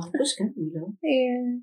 Bagus 0.02 0.30
kan 0.34 0.48
bilang 0.50 0.90
Iya. 0.98 1.62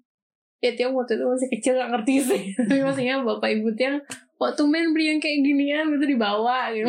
Ya 0.59 0.71
tiang 0.73 0.91
waktu 0.91 1.15
itu 1.15 1.23
masih 1.23 1.49
kecil 1.49 1.73
gak 1.75 1.89
ngerti 1.89 2.13
sih. 2.19 2.41
Tapi 2.67 2.79
maksudnya 2.79 3.19
bapak 3.19 3.49
ibu 3.53 3.71
tiang 3.73 3.95
waktu 4.35 4.61
main 4.65 4.91
beli 4.91 5.05
yang 5.09 5.19
kayak 5.19 5.39
ginian 5.41 5.87
itu 5.91 6.05
dibawa 6.05 6.71
gitu. 6.71 6.87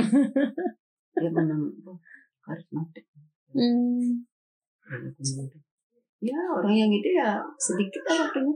dia 1.13 1.31
menang 1.31 1.71
karismatik 2.41 3.07
Hmm. 3.51 4.23
Ya 6.21 6.39
orang 6.49 6.75
yang 6.77 6.91
itu 6.91 7.11
ya 7.11 7.43
sedikit 7.57 7.99
lah 8.05 8.23
waktunya 8.25 8.55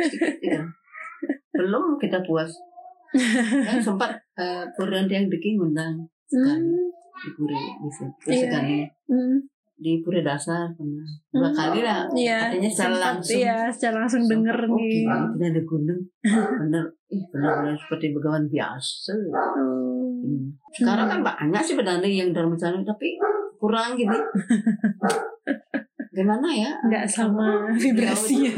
sedikit 0.00 0.36
ya 0.40 0.60
belum 1.52 1.84
kita 1.96 2.20
puas 2.22 2.48
kan 3.66 3.78
sempat 3.78 4.16
uh, 4.36 4.64
Puranda 4.72 5.10
yang 5.10 5.28
Deki 5.28 5.58
ngundang 5.58 6.08
sekali 6.24 6.72
di 7.12 7.28
Pura 7.34 7.58
di 7.76 7.90
sini 7.90 8.10
Terus 8.16 8.30
Iya. 8.30 8.40
sekali 8.46 8.76
Hmm. 9.06 9.36
Di 9.80 9.98
Pura 9.98 10.20
Dasar 10.20 10.68
pernah 10.70 11.08
dua 11.30 11.48
Hmm. 11.48 11.56
kali 11.56 11.80
lah 11.80 12.04
Iya. 12.12 12.38
katanya 12.46 12.68
secara 12.68 12.88
sempat, 12.90 13.02
langsung 13.02 13.34
Iya, 13.34 13.56
secara 13.70 13.96
langsung 13.98 14.22
denger 14.26 14.56
oh, 14.60 14.68
nih. 14.70 15.00
tidak 15.32 15.48
ada 15.48 15.62
gunung 15.64 16.00
bener 16.60 16.84
ih 17.08 17.22
benar-benar 17.26 17.74
seperti 17.74 18.06
begawan 18.10 18.44
biasa 18.46 19.12
Hmm. 19.16 20.20
Hmm. 20.20 20.44
sekarang 20.70 21.06
kan 21.08 21.20
banyak 21.22 21.62
sih 21.62 21.74
pedanda 21.74 22.04
yang 22.04 22.30
dalam 22.30 22.52
sana 22.54 22.78
tapi 22.82 23.16
kurang 23.56 23.92
gini 23.94 24.12
gimana 26.10 26.48
ya 26.50 26.70
Nggak 26.82 27.06
sama 27.06 27.64
vibrasinya. 27.80 28.52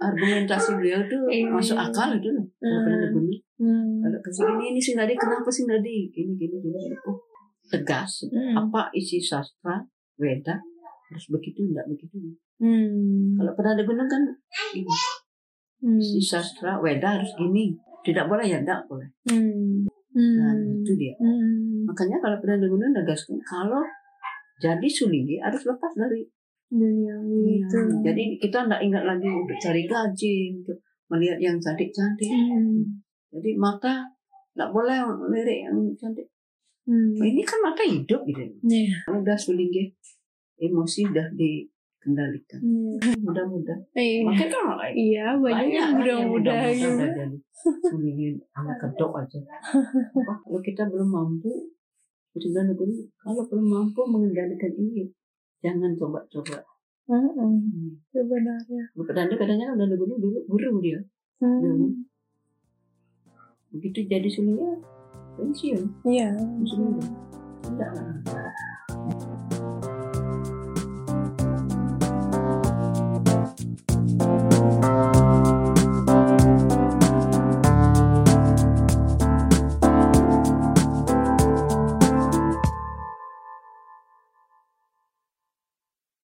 argumentasi 0.00 0.70
beliau 0.74 1.00
tuh 1.04 1.20
Iya. 1.26 1.50
masuk 1.50 1.76
akal 1.76 2.14
itu 2.14 2.28
loh 2.30 2.46
Hmm. 2.58 3.12
gunung 3.12 3.38
Hmm. 3.54 4.00
kalau 4.00 4.18
ke 4.18 4.30
sini 4.30 4.64
ini 4.68 4.80
sih 4.80 4.94
tadi 4.94 5.12
kenapa 5.14 5.46
sih 5.46 5.62
tadi 5.62 6.08
gini 6.08 6.32
gini 6.32 6.56
gini. 6.58 6.96
oh 7.04 7.18
tegas 7.66 8.24
Hmm. 8.26 8.54
apa 8.56 8.88
isi 8.92 9.18
sastra 9.18 9.82
Weda 10.16 10.54
harus 11.10 11.24
begitu 11.30 11.60
enggak 11.64 11.86
begitu 11.86 12.16
Hmm. 12.54 13.34
kalau 13.34 13.50
pedanda 13.58 13.82
gunung 13.82 14.06
kan 14.06 14.22
ini 14.72 14.86
Hmm. 15.82 15.98
isi 16.00 16.22
sastra 16.22 16.78
Weda 16.78 17.18
harus 17.18 17.34
gini 17.34 17.74
tidak 18.00 18.30
boleh 18.30 18.46
ya 18.46 18.62
enggak 18.62 18.86
boleh 18.86 19.10
Hmm. 19.26 19.84
nah 20.14 20.54
Hmm. 20.54 20.80
itu 20.80 20.92
dia 20.94 21.14
Hmm. 21.18 21.82
makanya 21.84 22.22
kalau 22.22 22.38
pedanda 22.38 22.66
gunung 22.66 22.94
negaskan 22.94 23.36
kalau 23.42 23.82
jadi 24.62 24.86
sulinggi 24.86 25.42
harus 25.42 25.66
lepas 25.66 25.92
dari 25.94 26.22
Dunia 26.74 27.14
itu. 27.22 27.78
jadi 28.02 28.22
kita 28.40 28.66
enggak 28.66 28.82
ingat 28.82 29.04
lagi 29.04 29.28
untuk 29.28 29.54
cari 29.60 29.82
gaji 29.84 30.34
untuk 30.58 30.78
melihat 31.10 31.38
yang 31.38 31.56
cantik-cantik 31.58 32.30
Hmm. 32.30 33.02
jadi 33.30 33.50
mata 33.54 34.06
enggak 34.54 34.70
boleh 34.70 34.98
melirik 35.26 35.66
yang 35.66 35.76
cantik 35.94 36.26
Hmm. 36.84 37.16
ini 37.16 37.40
kan 37.40 37.58
mata 37.60 37.80
hidup 37.80 38.20
gitu. 38.24 38.44
Kalau 39.02 39.24
udah 39.24 39.36
sulinggi 39.36 39.88
emosi 40.54 41.08
udah 41.08 41.32
dikendalikan 41.32 42.60
Iya. 42.60 43.10
mudah-mudah 43.24 43.78
Iya. 43.92 44.20
makanya 44.22 44.48
kan 44.52 44.92
Iya, 44.92 45.26
banyak 45.34 45.68
yang 45.70 45.90
muda-muda 45.96 46.52
mudah 46.52 46.60
gitu. 46.70 47.36
sulingin 47.88 48.36
anak 48.52 48.76
kedok 48.78 49.16
aja 49.16 49.40
Apa, 50.12 50.34
kalau 50.38 50.60
kita 50.60 50.84
belum 50.86 51.08
mampu 51.08 51.72
Benar 52.34 52.66
kalau 53.16 53.42
belum 53.46 53.66
mampu 53.66 54.00
mengendalikan 54.04 54.72
ini 54.74 55.08
jangan 55.58 55.94
coba-coba 55.94 56.60
Heeh, 57.04 57.32
hmm. 57.36 58.00
Sebenarnya. 58.08 58.82
Pedanda 58.94 59.34
kadangnya 59.34 59.72
udah 59.72 59.86
gunung 59.94 60.20
dulu 60.20 60.38
guru 60.46 60.80
dia 60.80 61.00
Hmm. 61.40 62.04
begitu 63.68 64.06
jadi 64.06 64.28
sulingnya 64.28 64.78
pensiun 65.36 65.82
Iya. 66.06 66.28
pensiun 66.36 66.82
udah 66.94 67.08
tidak 67.64 67.90
lah 67.96 68.73